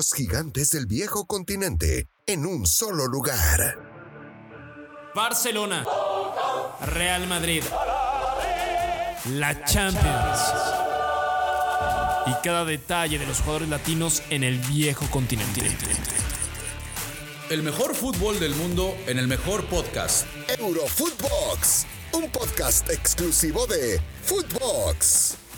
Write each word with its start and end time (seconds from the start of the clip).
los 0.00 0.14
gigantes 0.14 0.70
del 0.70 0.86
viejo 0.86 1.26
continente 1.26 2.08
en 2.26 2.46
un 2.46 2.66
solo 2.66 3.06
lugar. 3.06 3.78
Barcelona, 5.14 5.84
Real 6.86 7.26
Madrid, 7.26 7.62
la 9.32 9.62
Champions 9.66 10.40
y 12.28 12.32
cada 12.42 12.64
detalle 12.64 13.18
de 13.18 13.26
los 13.26 13.40
jugadores 13.40 13.68
latinos 13.68 14.22
en 14.30 14.42
el 14.42 14.56
viejo 14.60 15.04
continente. 15.10 15.60
El 17.50 17.62
mejor 17.62 17.94
fútbol 17.94 18.40
del 18.40 18.54
mundo 18.54 18.96
en 19.06 19.18
el 19.18 19.28
mejor 19.28 19.66
podcast. 19.66 20.26
Eurofootbox, 20.58 21.84
un 22.14 22.30
podcast 22.30 22.88
exclusivo 22.88 23.66
de 23.66 24.00
Footbox. 24.22 25.49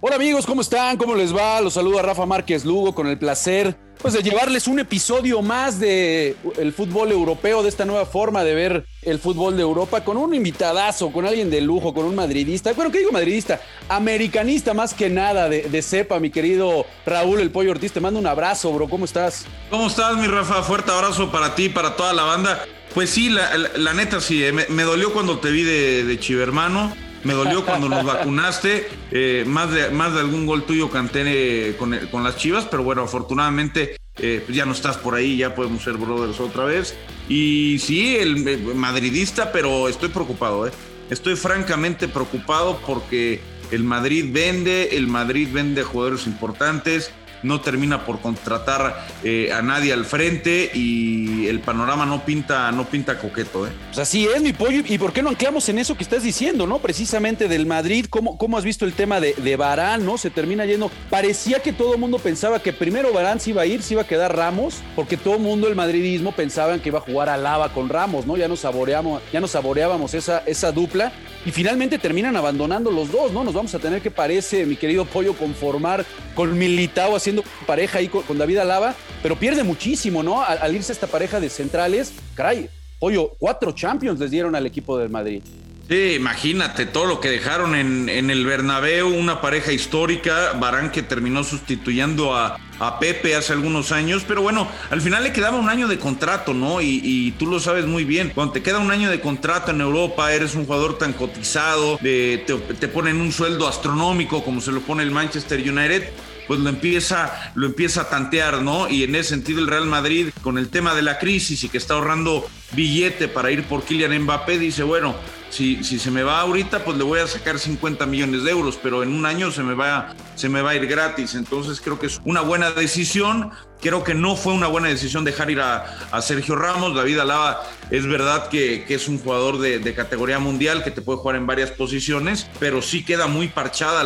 Hola 0.00 0.14
amigos, 0.14 0.46
¿cómo 0.46 0.60
están? 0.60 0.96
¿Cómo 0.96 1.16
les 1.16 1.34
va? 1.34 1.60
Los 1.60 1.74
saluda 1.74 2.02
Rafa 2.02 2.24
Márquez 2.24 2.64
Lugo 2.64 2.94
con 2.94 3.08
el 3.08 3.18
placer 3.18 3.76
pues 4.00 4.14
de 4.14 4.22
llevarles 4.22 4.68
un 4.68 4.78
episodio 4.78 5.42
más 5.42 5.80
de 5.80 6.36
el 6.56 6.72
fútbol 6.72 7.10
europeo, 7.10 7.64
de 7.64 7.68
esta 7.68 7.84
nueva 7.84 8.06
forma 8.06 8.44
de 8.44 8.54
ver 8.54 8.86
el 9.02 9.18
fútbol 9.18 9.56
de 9.56 9.62
Europa, 9.62 10.04
con 10.04 10.16
un 10.16 10.34
invitadazo, 10.34 11.10
con 11.10 11.26
alguien 11.26 11.50
de 11.50 11.60
lujo, 11.60 11.92
con 11.92 12.04
un 12.04 12.14
madridista. 12.14 12.72
Bueno, 12.74 12.92
¿qué 12.92 12.98
digo 12.98 13.10
madridista? 13.10 13.60
Americanista 13.88 14.72
más 14.72 14.94
que 14.94 15.10
nada 15.10 15.48
de, 15.48 15.62
de 15.62 15.82
cepa, 15.82 16.20
mi 16.20 16.30
querido 16.30 16.86
Raúl 17.04 17.40
El 17.40 17.50
Pollo 17.50 17.72
Ortiz. 17.72 17.92
Te 17.92 18.00
mando 18.00 18.20
un 18.20 18.26
abrazo, 18.28 18.72
bro. 18.72 18.88
¿Cómo 18.88 19.04
estás? 19.04 19.46
¿Cómo 19.68 19.88
estás, 19.88 20.16
mi 20.16 20.28
Rafa? 20.28 20.62
Fuerte 20.62 20.92
abrazo 20.92 21.32
para 21.32 21.56
ti, 21.56 21.68
para 21.68 21.96
toda 21.96 22.12
la 22.12 22.22
banda. 22.22 22.64
Pues 22.94 23.10
sí, 23.10 23.30
la, 23.30 23.94
neta 23.94 24.20
sí, 24.20 24.44
eh, 24.44 24.52
me, 24.52 24.82
dolió 24.84 25.12
cuando 25.12 25.40
te 25.40 25.50
vi 25.50 25.64
de, 25.64 26.04
de 26.04 26.20
chivermano 26.20 27.07
me 27.24 27.34
dolió 27.34 27.64
cuando 27.64 27.88
nos 27.88 28.04
vacunaste. 28.04 28.88
Eh, 29.10 29.44
más, 29.46 29.70
de, 29.70 29.90
más 29.90 30.14
de 30.14 30.20
algún 30.20 30.46
gol 30.46 30.64
tuyo 30.64 30.90
canté 30.90 31.22
eh, 31.26 31.76
con, 31.76 31.98
con 32.10 32.22
las 32.24 32.36
chivas, 32.36 32.66
pero 32.70 32.82
bueno, 32.82 33.02
afortunadamente 33.02 33.96
eh, 34.20 34.44
ya 34.48 34.66
no 34.66 34.72
estás 34.72 34.96
por 34.96 35.14
ahí, 35.14 35.36
ya 35.36 35.54
podemos 35.54 35.82
ser 35.82 35.94
brothers 35.94 36.40
otra 36.40 36.64
vez. 36.64 36.96
Y 37.28 37.78
sí, 37.80 38.16
el, 38.16 38.74
madridista, 38.74 39.52
pero 39.52 39.88
estoy 39.88 40.08
preocupado. 40.08 40.70
Estoy 41.10 41.36
francamente 41.36 42.08
preocupado 42.08 42.80
porque 42.86 43.40
el 43.70 43.84
Madrid 43.84 44.26
vende, 44.30 44.96
el 44.96 45.06
Madrid 45.06 45.48
vende 45.52 45.82
jugadores 45.82 46.26
importantes, 46.26 47.12
no 47.42 47.60
termina 47.60 48.04
por 48.04 48.20
contratar 48.20 49.06
eh, 49.22 49.52
a 49.52 49.62
nadie 49.62 49.92
al 49.92 50.04
frente 50.04 50.70
y 50.74 51.46
el 51.46 51.60
panorama 51.60 52.06
no 52.06 52.24
pinta, 52.24 52.70
no 52.72 52.84
pinta 52.86 53.18
coqueto. 53.18 53.66
¿eh? 53.66 53.70
Pues 53.86 53.98
así 53.98 54.26
es, 54.26 54.42
mi 54.42 54.52
pollo. 54.52 54.82
¿Y 54.86 54.98
por 54.98 55.12
qué 55.12 55.22
no 55.22 55.30
anclamos 55.30 55.68
en 55.68 55.78
eso 55.78 55.96
que 55.96 56.02
estás 56.02 56.22
diciendo, 56.22 56.66
no? 56.66 56.78
Precisamente 56.78 57.48
del 57.48 57.66
Madrid, 57.66 58.06
¿cómo, 58.08 58.38
cómo 58.38 58.58
has 58.58 58.64
visto 58.64 58.84
el 58.84 58.92
tema 58.92 59.20
de, 59.20 59.56
Barán, 59.56 60.04
no? 60.04 60.18
Se 60.18 60.30
termina 60.30 60.66
yendo. 60.66 60.90
Parecía 61.10 61.60
que 61.60 61.72
todo 61.72 61.94
el 61.94 62.00
mundo 62.00 62.18
pensaba 62.18 62.60
que 62.60 62.72
primero 62.72 63.12
Barán 63.12 63.40
se 63.40 63.50
iba 63.50 63.62
a 63.62 63.66
ir, 63.66 63.82
se 63.82 63.94
iba 63.94 64.02
a 64.02 64.06
quedar 64.06 64.36
Ramos, 64.36 64.76
porque 64.94 65.16
todo 65.16 65.34
el 65.34 65.40
mundo, 65.40 65.68
el 65.68 65.74
madridismo, 65.74 66.32
pensaban 66.32 66.80
que 66.80 66.90
iba 66.90 66.98
a 66.98 67.02
jugar 67.02 67.28
a 67.28 67.36
Lava 67.36 67.72
con 67.72 67.88
Ramos, 67.88 68.26
¿no? 68.26 68.36
Ya 68.36 68.48
nos 68.48 68.60
saboreamos, 68.60 69.22
ya 69.32 69.40
nos 69.40 69.50
saboreábamos 69.52 70.14
esa, 70.14 70.42
esa 70.46 70.72
dupla 70.72 71.12
y 71.44 71.50
finalmente 71.50 71.98
terminan 71.98 72.36
abandonando 72.36 72.90
los 72.90 73.10
dos, 73.10 73.32
¿no? 73.32 73.44
Nos 73.44 73.54
vamos 73.54 73.74
a 73.74 73.78
tener 73.78 74.02
que, 74.02 74.10
parece, 74.10 74.66
mi 74.66 74.76
querido 74.76 75.04
Pollo, 75.04 75.34
conformar 75.34 76.04
con 76.34 76.56
Militao 76.58 77.16
haciendo 77.16 77.44
pareja 77.66 77.98
ahí 77.98 78.08
con, 78.08 78.38
David 78.38 78.58
Alaba, 78.58 78.94
pero 79.22 79.36
pierde 79.36 79.64
muchísimo, 79.64 80.22
¿no? 80.22 80.42
Al, 80.42 80.74
irse 80.74 80.92
esta 80.92 81.06
pareja 81.06 81.40
de 81.40 81.48
centrales, 81.48 82.12
caray, 82.34 82.68
Pollo, 82.98 83.34
cuatro 83.38 83.72
Champions 83.72 84.18
les 84.18 84.30
dieron 84.30 84.54
al 84.54 84.66
equipo 84.66 84.98
del 84.98 85.10
Madrid. 85.10 85.42
Sí, 85.88 86.14
imagínate 86.16 86.84
todo 86.84 87.06
lo 87.06 87.20
que 87.20 87.30
dejaron 87.30 87.74
en, 87.74 88.10
en, 88.10 88.28
el 88.28 88.44
Bernabéu, 88.44 89.08
una 89.08 89.40
pareja 89.40 89.72
histórica, 89.72 90.52
Barán 90.60 90.90
que 90.90 91.02
terminó 91.02 91.44
sustituyendo 91.44 92.36
a, 92.36 92.58
a, 92.78 92.98
Pepe 92.98 93.34
hace 93.34 93.52
algunos 93.52 93.92
años, 93.92 94.24
pero 94.26 94.42
bueno, 94.42 94.68
al 94.90 95.00
final 95.00 95.22
le 95.22 95.32
quedaba 95.32 95.58
un 95.58 95.68
año 95.68 95.88
de 95.88 95.98
contrato, 95.98 96.54
¿no? 96.54 96.80
Y, 96.80 97.34
tú 97.38 97.46
lo 97.46 97.60
sabes 97.60 97.86
muy 97.86 98.04
bien, 98.04 98.32
cuando 98.34 98.52
te 98.52 98.62
queda 98.62 98.78
un 98.78 98.90
año 98.90 99.10
de 99.10 99.20
contrato 99.20 99.70
en 99.70 99.80
Europa, 99.80 100.32
eres 100.32 100.54
un 100.54 100.64
jugador 100.64 100.98
tan 100.98 101.12
cotizado, 101.12 101.98
te, 101.98 102.38
te 102.38 102.88
ponen 102.88 103.20
un 103.20 103.32
sueldo 103.32 103.68
astronómico 103.68 104.44
como 104.44 104.60
se 104.60 104.72
lo 104.72 104.80
pone 104.80 105.02
el 105.02 105.10
Manchester 105.10 105.60
United, 105.60 106.10
pues 106.48 106.60
lo 106.60 106.70
empieza, 106.70 107.52
lo 107.54 107.66
empieza 107.66 108.02
a 108.02 108.08
tantear, 108.08 108.62
¿no? 108.62 108.88
Y 108.88 109.04
en 109.04 109.14
ese 109.14 109.30
sentido 109.30 109.60
el 109.60 109.66
Real 109.66 109.86
Madrid, 109.86 110.30
con 110.42 110.56
el 110.58 110.70
tema 110.70 110.94
de 110.94 111.02
la 111.02 111.18
crisis 111.18 111.62
y 111.62 111.68
que 111.68 111.78
está 111.78 111.94
ahorrando 111.94 112.48
billete 112.72 113.28
para 113.28 113.50
ir 113.50 113.64
por 113.64 113.84
Kylian 113.84 114.22
Mbappé, 114.22 114.58
dice, 114.58 114.82
bueno, 114.82 115.14
si, 115.50 115.82
se 115.82 116.10
me 116.10 116.22
va 116.22 116.40
ahorita, 116.40 116.84
pues 116.84 116.96
le 116.96 117.04
voy 117.04 117.20
a 117.20 117.26
sacar 117.26 117.58
50 117.58 118.06
millones 118.06 118.44
de 118.44 118.50
euros, 118.50 118.78
pero 118.82 119.02
en 119.02 119.12
un 119.12 119.26
año 119.26 119.50
se 119.50 119.62
me 119.62 119.74
va, 119.74 120.14
se 120.34 120.48
me 120.48 120.62
va 120.62 120.70
a 120.70 120.74
ir 120.74 120.86
gratis. 120.86 121.34
Entonces 121.34 121.80
creo 121.80 121.98
que 121.98 122.06
es 122.06 122.20
una 122.24 122.40
buena 122.40 122.70
decisión. 122.70 123.50
Creo 123.80 124.02
que 124.02 124.14
no 124.14 124.34
fue 124.34 124.54
una 124.54 124.66
buena 124.66 124.88
decisión 124.88 125.24
dejar 125.24 125.50
ir 125.50 125.60
a, 125.60 126.20
Sergio 126.20 126.56
Ramos. 126.56 126.94
David 126.94 127.18
Alaba 127.20 127.62
es 127.90 128.06
verdad 128.06 128.48
que, 128.48 128.84
es 128.88 129.08
un 129.08 129.18
jugador 129.18 129.58
de, 129.58 129.94
categoría 129.94 130.38
mundial 130.38 130.82
que 130.84 130.90
te 130.90 131.00
puede 131.00 131.18
jugar 131.18 131.36
en 131.36 131.46
varias 131.46 131.70
posiciones, 131.70 132.48
pero 132.58 132.82
sí 132.82 133.04
queda 133.04 133.26
muy 133.26 133.48
parchada 133.48 134.04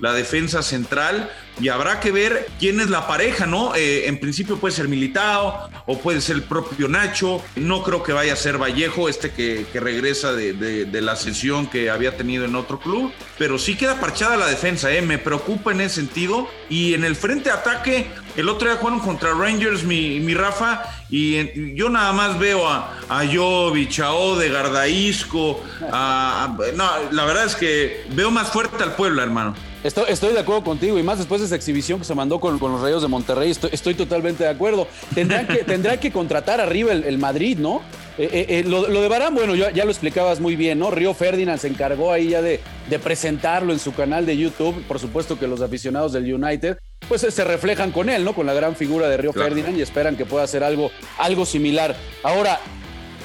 la 0.00 0.12
defensa 0.12 0.62
central 0.62 1.30
y 1.58 1.68
habrá 1.68 2.00
que 2.00 2.12
ver 2.12 2.48
quién 2.58 2.80
es 2.80 2.90
la 2.90 3.06
pareja, 3.06 3.46
¿no? 3.46 3.74
Eh, 3.74 4.08
en 4.08 4.18
principio 4.18 4.58
puede 4.58 4.74
ser 4.74 4.88
Militao 4.88 5.70
o 5.86 5.98
puede 5.98 6.20
ser 6.20 6.36
el 6.36 6.42
propio 6.42 6.88
Nacho. 6.88 7.42
No 7.56 7.82
creo 7.82 8.02
que 8.02 8.12
vaya 8.12 8.34
a 8.34 8.36
ser 8.36 8.58
Vallejo, 8.58 9.08
este 9.08 9.32
que, 9.32 9.66
regresa 9.74 10.32
de, 10.32 10.86
la 11.00 11.16
sesión 11.16 11.66
que 11.66 11.90
había 11.90 12.16
tenido 12.16 12.44
en 12.44 12.56
otro 12.56 12.78
club, 12.78 13.12
pero 13.38 13.58
sí 13.58 13.76
queda 13.76 14.00
parchada 14.00 14.36
la 14.36 14.46
defensa, 14.46 14.92
¿eh? 14.92 15.02
Me 15.02 15.18
preocupa 15.18 15.72
en 15.72 15.80
ese 15.80 15.96
sentido. 15.96 16.48
Y 16.68 16.94
en 16.94 17.04
el 17.04 17.16
frente 17.16 17.44
de 17.44 17.54
ataque, 17.54 18.06
el 18.36 18.48
otro 18.48 18.68
día 18.68 18.78
jugaron 18.78 19.00
contra 19.00 19.32
Rangers, 19.32 19.84
mi, 19.84 20.20
mi 20.20 20.34
Rafa, 20.34 20.82
y 21.08 21.74
yo 21.74 21.88
nada 21.88 22.12
más 22.12 22.38
veo 22.38 22.68
a, 22.68 22.98
a 23.08 23.24
Jovic, 23.26 24.00
a 24.00 24.12
Odegaard, 24.12 24.76
a 24.76 24.88
Isco, 24.88 25.62
a, 25.92 26.56
no, 26.74 26.90
la 27.12 27.24
verdad 27.24 27.44
es 27.44 27.54
que 27.54 28.04
veo 28.10 28.30
más 28.30 28.50
fuerte 28.50 28.82
al 28.82 28.94
pueblo, 28.94 29.22
hermano. 29.22 29.54
Estoy, 29.86 30.32
de 30.32 30.40
acuerdo 30.40 30.64
contigo 30.64 30.98
y 30.98 31.02
más 31.02 31.18
después 31.18 31.40
de 31.40 31.46
esa 31.46 31.54
exhibición 31.54 32.00
que 32.00 32.04
se 32.04 32.14
mandó 32.14 32.40
con, 32.40 32.58
los 32.58 32.80
Rayos 32.80 33.02
de 33.02 33.08
Monterrey, 33.08 33.50
estoy, 33.50 33.94
totalmente 33.94 34.42
de 34.42 34.50
acuerdo. 34.50 34.88
Tendrán 35.14 35.46
que, 35.46 35.58
tendrá 35.64 35.98
que 36.00 36.10
contratar 36.10 36.60
arriba 36.60 36.92
el, 36.92 37.18
Madrid, 37.18 37.58
¿no? 37.58 37.82
Eh, 38.18 38.28
eh, 38.32 38.46
eh, 38.48 38.64
lo, 38.64 38.82
de 38.82 39.08
Barán, 39.08 39.34
bueno, 39.34 39.54
ya, 39.54 39.70
ya, 39.70 39.84
lo 39.84 39.90
explicabas 39.90 40.40
muy 40.40 40.56
bien, 40.56 40.78
¿no? 40.78 40.90
Río 40.90 41.14
Ferdinand 41.14 41.60
se 41.60 41.68
encargó 41.68 42.10
ahí 42.10 42.30
ya 42.30 42.42
de, 42.42 42.60
de, 42.88 42.98
presentarlo 42.98 43.72
en 43.72 43.78
su 43.78 43.94
canal 43.94 44.26
de 44.26 44.36
YouTube. 44.36 44.82
Por 44.88 44.98
supuesto 44.98 45.38
que 45.38 45.46
los 45.46 45.60
aficionados 45.60 46.12
del 46.12 46.32
United, 46.32 46.78
pues 47.08 47.20
se 47.22 47.44
reflejan 47.44 47.92
con 47.92 48.08
él, 48.08 48.24
¿no? 48.24 48.34
Con 48.34 48.46
la 48.46 48.54
gran 48.54 48.74
figura 48.74 49.08
de 49.08 49.16
Río 49.18 49.32
Ferdinand 49.32 49.78
y 49.78 49.82
esperan 49.82 50.16
que 50.16 50.26
pueda 50.26 50.44
hacer 50.44 50.64
algo, 50.64 50.90
algo 51.18 51.46
similar. 51.46 51.94
Ahora, 52.22 52.58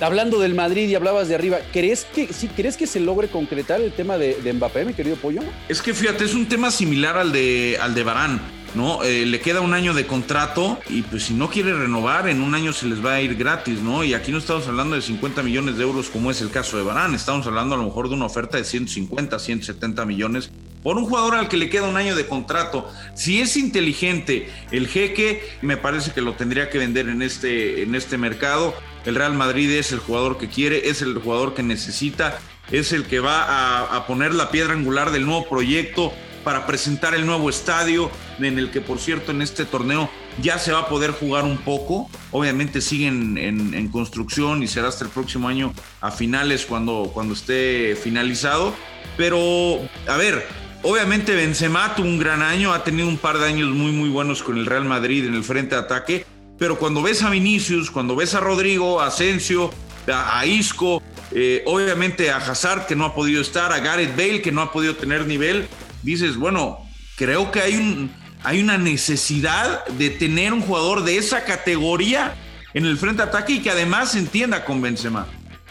hablando 0.01 0.39
del 0.39 0.55
Madrid 0.55 0.89
y 0.89 0.95
hablabas 0.95 1.27
de 1.27 1.35
arriba, 1.35 1.59
¿crees 1.71 2.05
que 2.05 2.31
sí, 2.33 2.47
crees 2.47 2.77
que 2.77 2.87
se 2.87 2.99
logre 2.99 3.27
concretar 3.27 3.81
el 3.81 3.91
tema 3.91 4.17
de, 4.17 4.35
de, 4.35 4.53
Mbappé, 4.53 4.85
mi 4.85 4.93
querido 4.93 5.15
Pollo? 5.15 5.41
Es 5.69 5.81
que 5.81 5.93
fíjate, 5.93 6.25
es 6.25 6.33
un 6.33 6.47
tema 6.47 6.71
similar 6.71 7.17
al 7.17 7.31
de 7.31 7.77
al 7.81 7.93
de 7.93 8.03
Barán. 8.03 8.41
¿no? 8.75 9.03
Eh, 9.03 9.25
le 9.25 9.41
queda 9.41 9.59
un 9.59 9.73
año 9.73 9.93
de 9.93 10.07
contrato 10.07 10.79
y 10.89 11.01
pues 11.01 11.23
si 11.23 11.33
no 11.33 11.49
quiere 11.49 11.73
renovar, 11.73 12.29
en 12.29 12.41
un 12.41 12.55
año 12.55 12.71
se 12.71 12.85
les 12.85 13.03
va 13.05 13.15
a 13.15 13.21
ir 13.21 13.35
gratis, 13.35 13.81
¿no? 13.81 14.03
Y 14.03 14.13
aquí 14.13 14.31
no 14.31 14.37
estamos 14.37 14.65
hablando 14.67 14.95
de 14.95 15.01
50 15.01 15.43
millones 15.43 15.77
de 15.77 15.83
euros 15.83 16.09
como 16.09 16.31
es 16.31 16.41
el 16.41 16.51
caso 16.51 16.77
de 16.77 16.83
Barán, 16.83 17.13
estamos 17.13 17.45
hablando 17.47 17.75
a 17.75 17.77
lo 17.77 17.83
mejor 17.83 18.07
de 18.07 18.15
una 18.15 18.25
oferta 18.25 18.57
de 18.57 18.63
150, 18.63 19.37
170 19.39 20.05
millones 20.05 20.51
por 20.83 20.97
un 20.97 21.05
jugador 21.05 21.35
al 21.35 21.47
que 21.47 21.57
le 21.57 21.69
queda 21.69 21.87
un 21.87 21.97
año 21.97 22.15
de 22.15 22.27
contrato. 22.27 22.91
Si 23.13 23.41
es 23.41 23.57
inteligente 23.57 24.49
el 24.71 24.87
jeque, 24.87 25.43
me 25.61 25.77
parece 25.77 26.11
que 26.11 26.21
lo 26.21 26.33
tendría 26.33 26.69
que 26.69 26.77
vender 26.77 27.09
en 27.09 27.21
este, 27.21 27.83
en 27.83 27.95
este 27.95 28.17
mercado. 28.17 28.73
El 29.05 29.15
Real 29.15 29.33
Madrid 29.33 29.69
es 29.71 29.91
el 29.91 29.99
jugador 29.99 30.37
que 30.37 30.47
quiere, 30.47 30.89
es 30.89 31.01
el 31.01 31.17
jugador 31.17 31.53
que 31.53 31.63
necesita, 31.63 32.39
es 32.71 32.93
el 32.93 33.05
que 33.05 33.19
va 33.19 33.95
a, 33.95 34.07
poner 34.07 34.33
la 34.33 34.51
piedra 34.51 34.73
angular 34.73 35.11
del 35.11 35.25
nuevo 35.25 35.47
proyecto 35.47 36.13
para 36.43 36.65
presentar 36.65 37.13
el 37.13 37.25
nuevo 37.25 37.49
estadio, 37.49 38.09
en 38.39 38.57
el 38.57 38.71
que 38.71 38.81
por 38.81 38.99
cierto 38.99 39.31
en 39.31 39.43
este 39.43 39.65
torneo 39.65 40.09
ya 40.41 40.57
se 40.57 40.71
va 40.71 40.79
a 40.79 40.87
poder 40.87 41.11
jugar 41.11 41.43
un 41.43 41.57
poco. 41.57 42.09
Obviamente 42.31 42.81
siguen 42.81 43.37
en, 43.37 43.87
construcción 43.89 44.63
y 44.63 44.67
será 44.67 44.87
hasta 44.87 45.03
el 45.03 45.11
próximo 45.11 45.47
año 45.47 45.73
a 45.99 46.11
finales 46.11 46.65
cuando, 46.65 47.11
cuando 47.13 47.33
esté 47.33 47.95
finalizado. 47.95 48.73
Pero, 49.17 49.81
a 50.07 50.17
ver, 50.17 50.47
obviamente 50.83 51.35
Benzema 51.35 51.95
tuvo 51.95 52.07
un 52.07 52.19
gran 52.19 52.41
año, 52.41 52.73
ha 52.73 52.83
tenido 52.83 53.07
un 53.07 53.17
par 53.17 53.37
de 53.37 53.47
años 53.47 53.69
muy 53.69 53.91
muy 53.91 54.09
buenos 54.09 54.43
con 54.43 54.57
el 54.57 54.65
Real 54.65 54.85
Madrid 54.85 55.25
en 55.25 55.35
el 55.35 55.43
frente 55.43 55.75
de 55.75 55.81
ataque, 55.81 56.25
pero 56.57 56.77
cuando 56.77 57.01
ves 57.01 57.23
a 57.23 57.29
Vinicius, 57.29 57.91
cuando 57.91 58.15
ves 58.15 58.35
a 58.35 58.39
Rodrigo, 58.39 59.01
a 59.01 59.07
Asensio, 59.07 59.71
a, 60.07 60.45
Isco, 60.45 61.01
eh, 61.31 61.63
obviamente 61.65 62.31
a 62.31 62.37
Hazard 62.37 62.85
que 62.85 62.95
no 62.95 63.05
ha 63.05 63.15
podido 63.15 63.41
estar, 63.41 63.71
a 63.71 63.79
Gareth 63.79 64.15
Bale 64.15 64.41
que 64.41 64.51
no 64.51 64.61
ha 64.61 64.71
podido 64.71 64.95
tener 64.95 65.25
nivel, 65.25 65.67
dices, 66.03 66.37
bueno, 66.37 66.79
creo 67.15 67.51
que 67.51 67.61
hay, 67.61 68.09
hay 68.43 68.61
una 68.61 68.77
necesidad 68.77 69.85
de 69.85 70.09
tener 70.09 70.53
un 70.53 70.61
jugador 70.61 71.03
de 71.03 71.17
esa 71.17 71.43
categoría 71.43 72.35
en 72.73 72.85
el 72.85 72.97
frente 72.97 73.23
de 73.23 73.29
ataque 73.29 73.53
y 73.53 73.59
que 73.59 73.69
además 73.69 74.11
se 74.11 74.19
entienda 74.19 74.65
con 74.65 74.81
Benzema. 74.81 75.27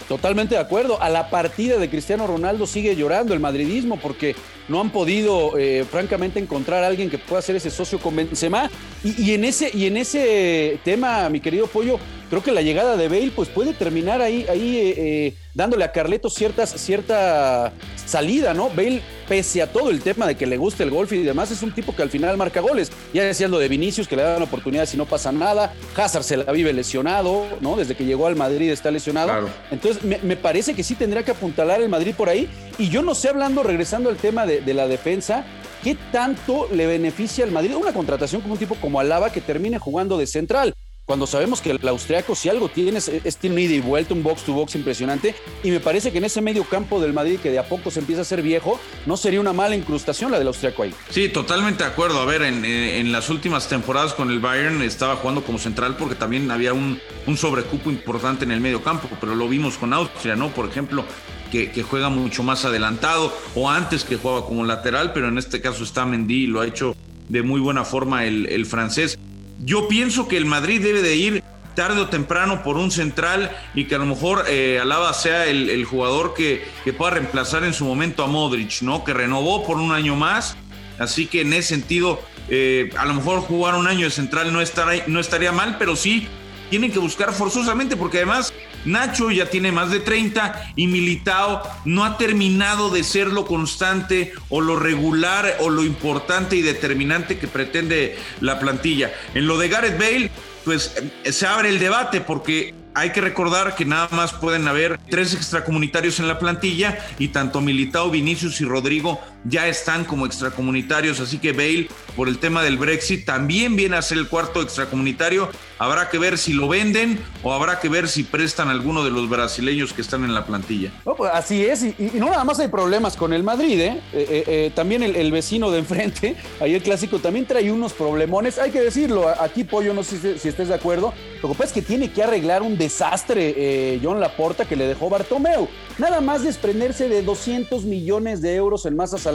Totalmente 0.09 0.55
de 0.55 0.61
acuerdo. 0.61 1.01
A 1.01 1.09
la 1.09 1.31
partida 1.31 1.79
de 1.79 1.89
Cristiano 1.89 2.27
Ronaldo 2.27 2.67
sigue 2.67 2.97
llorando 2.97 3.35
el 3.35 3.41
madridismo 3.41 3.99
porque 4.01 4.35
no 4.71 4.81
han 4.81 4.91
podido, 4.91 5.59
eh, 5.59 5.85
francamente, 5.91 6.39
encontrar 6.39 6.85
a 6.85 6.87
alguien 6.87 7.11
que 7.11 7.19
pueda 7.19 7.43
ser 7.43 7.57
ese 7.57 7.71
socio 7.71 7.99
con 7.99 8.15
Benzema. 8.15 8.71
Y, 9.03 9.33
en 9.33 9.45
ese, 9.45 9.71
y 9.75 9.87
en 9.87 9.97
ese 9.97 10.79
tema, 10.85 11.29
mi 11.29 11.41
querido 11.41 11.67
Pollo, 11.67 11.99
creo 12.29 12.43
que 12.43 12.53
la 12.53 12.63
llegada 12.63 12.97
de 12.97 13.09
Bale 13.09 13.33
pues 13.35 13.49
puede 13.49 13.73
terminar 13.73 14.23
ahí, 14.23 14.47
ahí 14.49 14.77
eh, 14.77 14.95
eh, 14.97 15.35
dándole 15.55 15.85
a 15.85 15.91
Carleto 15.91 16.31
ciertas, 16.31 16.71
cierta 16.71 17.73
salida, 18.07 18.55
¿no? 18.55 18.69
Bale, 18.69 19.03
pese 19.29 19.61
a 19.61 19.73
todo 19.73 19.91
el 19.91 20.03
tema 20.03 20.27
de 20.27 20.37
que 20.37 20.47
le 20.47 20.57
guste 20.57 20.85
el 20.85 20.91
golf 20.91 21.13
y 21.13 21.23
demás, 21.23 21.51
es 21.51 21.63
un 21.63 21.73
tipo 21.73 21.97
que 21.97 22.03
al 22.03 22.11
final 22.11 22.37
marca 22.37 22.61
goles. 22.61 22.93
Ya 23.13 23.25
decía 23.25 23.49
lo 23.49 23.59
de 23.59 23.69
Vinicius, 23.69 24.07
que 24.07 24.15
le 24.15 24.23
dan 24.23 24.43
oportunidades 24.43 24.95
y 24.95 24.97
no 24.97 25.07
pasa 25.07 25.33
nada. 25.33 25.73
Hazard 25.97 26.23
se 26.23 26.37
la 26.37 26.53
vive 26.53 26.73
lesionado, 26.73 27.45
¿no? 27.61 27.75
Desde 27.75 27.97
que 27.97 28.05
llegó 28.05 28.29
al 28.29 28.37
Madrid 28.37 28.71
está 28.71 28.93
lesionado. 28.93 29.49
Entonces, 29.73 30.05
me, 30.05 30.19
me, 30.19 30.37
parece 30.37 30.75
que 30.75 30.85
sí 30.85 30.95
tendría 30.95 31.25
que 31.25 31.33
apuntalar 31.33 31.81
el 31.81 31.89
Madrid 31.89 32.15
por 32.17 32.29
ahí. 32.29 32.49
Y 32.81 32.89
yo 32.89 33.03
no 33.03 33.15
sé, 33.15 33.29
hablando, 33.29 33.63
regresando 33.63 34.09
al 34.09 34.17
tema 34.17 34.47
de, 34.47 34.73
la 34.73 34.89
defensa, 34.89 35.45
¿qué 35.85 35.99
tanto 36.11 36.67
le 36.73 36.87
beneficia 36.87 37.45
al 37.45 37.51
Madrid 37.51 37.77
una 37.77 37.93
contratación 37.93 38.41
como 38.41 38.55
un 38.55 38.59
tipo 38.59 38.75
como 38.77 38.99
Alaba 38.99 39.31
que 39.31 39.43
termine 39.43 39.79
jugando 39.79 40.17
de 40.17 40.27
central? 40.27 40.75
cuando 41.05 41.27
sabemos 41.27 41.61
que 41.61 41.73
el 41.73 41.89
austriaco, 41.89 42.37
si 42.37 42.49
algo 42.49 42.69
tiene, 42.69 42.99
es, 42.99 43.09
es 43.09 43.37
tiene 43.37 43.63
y 43.63 43.81
vuelta, 43.81 44.15
un 44.15 44.23
box 44.23 44.45
to 44.45 44.53
box 44.53 44.77
impresionante. 44.77 45.35
Y 45.65 45.73
me 45.73 45.81
parece 45.81 46.13
que 46.13 46.19
en 46.19 46.25
ese 46.25 46.41
medio 46.41 46.63
campo 46.63 47.01
del 47.01 47.13
Madrid, 47.13 47.41
que 47.41 47.51
de 47.51 47.59
a 47.59 47.69
poco 47.69 47.91
se 47.91 47.99
empieza 47.99 48.23
a 48.23 48.25
ser 48.25 48.43
viejo, 48.43 48.79
no 49.07 49.17
sería 49.17 49.41
una 49.41 49.53
mala 49.53 49.75
incrustación 49.75 50.31
la 50.31 50.39
del 50.39 50.47
austriaco 50.47 50.85
ahí. 50.85 50.95
Sí, 51.09 51.29
totalmente 51.29 51.83
de 51.83 51.91
acuerdo. 51.91 52.21
A 52.21 52.27
ver, 52.27 52.43
en, 52.43 52.65
en 52.65 53.11
las 53.11 53.29
últimas 53.29 53.69
temporadas 53.69 54.15
con 54.15 54.31
el 54.31 54.39
Bayern 54.39 54.83
estaba 54.83 55.17
jugando 55.17 55.43
como 55.43 55.59
central 55.59 55.97
porque 55.97 56.15
también 56.15 56.49
había 56.49 56.75
un, 56.75 57.01
un 57.27 57.37
sobrecupo 57.37 57.91
importante 57.91 58.45
en 58.45 58.53
el 58.53 58.61
medio 58.61 58.81
campo, 58.85 59.09
pero 59.21 59.35
lo 59.35 59.49
vimos 59.49 59.79
con 59.79 59.93
Austria, 59.93 60.37
¿no? 60.37 60.51
Por 60.51 60.69
ejemplo, 60.69 61.05
que, 61.51 61.83
juega 61.83 62.09
mucho 62.09 62.43
más 62.43 62.65
adelantado 62.65 63.37
o 63.55 63.69
antes 63.69 64.05
que 64.05 64.17
jugaba 64.17 64.47
como 64.47 64.65
lateral, 64.65 65.13
pero 65.13 65.29
en 65.29 65.39
este 65.39 65.61
caso 65.61 65.85
está 65.85 66.07
Mendy 66.07 66.45
y 66.45 66.47
lo 66.47 66.61
ha 66.61 66.67
hecho 66.67 66.97
de 67.29 67.43
muy 67.43 67.61
buena 67.61 67.85
forma 67.85 68.25
el, 68.25 68.67
francés. 68.67 69.19
Yo 69.59 69.89
pienso 69.89 70.27
que 70.29 70.37
el 70.37 70.47
Madrid 70.47 70.83
debe 70.83 71.03
de 71.03 71.17
ir 71.17 71.43
tarde 71.75 72.01
o 72.01 72.09
temprano 72.09 72.63
por 72.63 72.77
un 72.77 72.91
central 72.91 73.57
y 73.75 73.85
que 73.85 73.95
a 73.95 73.99
lo 73.99 74.07
mejor 74.07 74.45
eh, 74.49 74.79
Alaba 74.81 75.13
sea 75.13 75.47
el, 75.47 75.85
jugador 75.85 76.35
que, 76.35 76.65
pueda 76.97 77.13
reemplazar 77.13 77.65
en 77.65 77.75
su 77.75 77.85
momento 77.85 78.25
a 78.25 78.27
Modric, 78.27 78.83
¿no? 78.83 79.05
Que 79.05 79.13
renovó 79.15 79.67
por 79.67 79.77
un 79.77 79.93
año 79.93 80.17
más. 80.17 80.57
Así 80.99 81.27
que 81.27 81.43
en 81.43 81.53
ese 81.53 81.69
sentido, 81.69 82.21
eh, 82.49 82.91
a 82.99 83.07
lo 83.07 83.15
mejor 83.15 83.41
jugar 83.41 83.75
un 83.75 83.87
año 83.87 84.07
de 84.07 84.11
central 84.11 84.53
no, 84.53 84.61
no 85.07 85.21
estaría 85.21 85.53
mal, 85.53 85.77
pero 85.79 85.97
sí 85.97 86.29
tienen 86.71 86.93
que 86.93 86.99
buscar 87.01 87.33
forzosamente, 87.33 87.97
porque 87.97 88.19
además 88.19 88.53
Nacho 88.85 89.31
ya 89.31 89.47
tiene 89.47 89.73
más 89.73 89.91
de 89.91 90.01
30 90.01 90.73
y 90.77 90.87
Militao 90.87 91.63
no 91.85 92.05
ha 92.05 92.17
terminado 92.17 92.91
de 92.91 93.05
ser 93.05 93.29
lo 93.29 93.47
constante 93.47 94.33
o 94.49 94.61
lo 94.61 94.77
regular 94.77 95.57
o 95.61 95.71
lo 95.71 95.85
importante 95.85 96.57
y 96.57 96.63
determinante 96.63 97.39
que 97.39 97.49
pretende 97.49 98.17
la 98.41 98.59
plantilla. 98.59 99.13
En 99.35 99.47
lo 99.47 99.59
de 99.59 99.69
Gareth 99.69 99.99
Bale, 99.99 100.31
pues 100.65 100.95
se 101.25 101.47
abre 101.47 101.69
el 101.69 101.79
debate 101.79 102.21
porque 102.21 102.75
hay 102.95 103.11
que 103.11 103.21
recordar 103.21 103.77
que 103.77 103.85
nada 103.85 104.09
más 104.11 104.33
pueden 104.33 104.67
haber 104.67 104.99
tres 105.09 105.35
extracomunitarios 105.35 106.19
en 106.19 106.29
la 106.29 106.39
plantilla 106.39 106.99
y 107.19 107.29
tanto 107.29 107.61
Militao, 107.61 108.11
Vinicius 108.11 108.61
y 108.61 108.65
Rodrigo 108.65 109.21
ya 109.45 109.69
están 109.69 110.05
como 110.05 110.27
extracomunitarios, 110.27 111.21
así 111.21 111.39
que 111.39 111.53
Bale 111.53 111.89
por 112.17 112.29
el 112.29 112.39
tema 112.39 112.63
del 112.63 112.77
Brexit 112.77 113.25
también 113.25 113.77
viene 113.77 113.97
a 113.97 114.03
ser 114.03 114.19
el 114.19 114.29
cuarto 114.29 114.61
extracomunitario. 114.61 115.49
Habrá 115.79 116.11
que 116.11 116.19
ver 116.19 116.37
si 116.37 116.53
lo 116.53 116.69
venden 116.69 117.19
o 117.43 117.55
habrá 117.55 117.81
que 117.81 117.89
ver 117.89 118.09
si 118.09 118.23
prestan 118.23 118.69
a 118.69 118.73
alguno 118.73 119.03
de 119.03 119.11
los 119.11 119.31
brasileños 119.31 119.95
que 119.95 120.03
están 120.03 120.25
en 120.25 120.35
la 120.35 120.45
plantilla. 120.45 120.93
pues 121.17 121.31
así 121.33 121.65
es, 121.65 121.83
y, 121.85 121.95
no 122.15 122.29
nada 122.29 122.45
más 122.45 122.61
hay 122.61 122.69
problemas 122.69 123.17
con 123.17 123.33
el 123.33 123.43
Madrid, 123.43 123.81
¿eh? 123.81 124.03
eh, 124.13 124.27
eh, 124.29 124.45
eh 124.47 124.73
también 124.75 125.03
el, 125.03 125.33
vecino 125.33 125.71
de 125.71 125.79
enfrente, 125.79 126.37
ahí 126.61 126.75
el 126.75 126.83
clásico, 126.83 127.19
también 127.19 127.47
trae 127.47 127.73
unos 127.73 127.93
problemones, 127.95 128.59
hay 128.59 128.71
que 128.71 128.81
decirlo, 128.81 129.29
aquí 129.29 129.65
Pollo, 129.65 129.95
no 129.95 130.03
sé 130.03 130.39
si, 130.39 130.49
estés 130.49 130.69
de 130.69 130.75
acuerdo, 130.75 131.15
lo 131.43 131.49
que 131.49 131.55
pasa 131.55 131.69
es 131.69 131.73
que 131.73 131.83
tiene 131.83 132.11
que 132.11 132.23
arreglar 132.23 132.63
un 132.63 132.77
desastre 132.77 133.99
John 134.03 134.21
Laporta 134.21 134.67
que 134.67 134.77
le 134.77 134.87
dejó 134.87 135.09
Bartomeu. 135.09 135.69
Nada 135.99 136.21
más 136.21 136.43
desprenderse 136.43 137.09
de 137.09 137.23
200 137.23 137.85
millones 137.85 138.43
de 138.43 138.55
euros 138.55 138.85
en 138.85 138.97
masa 138.97 139.17
salarial 139.17 139.30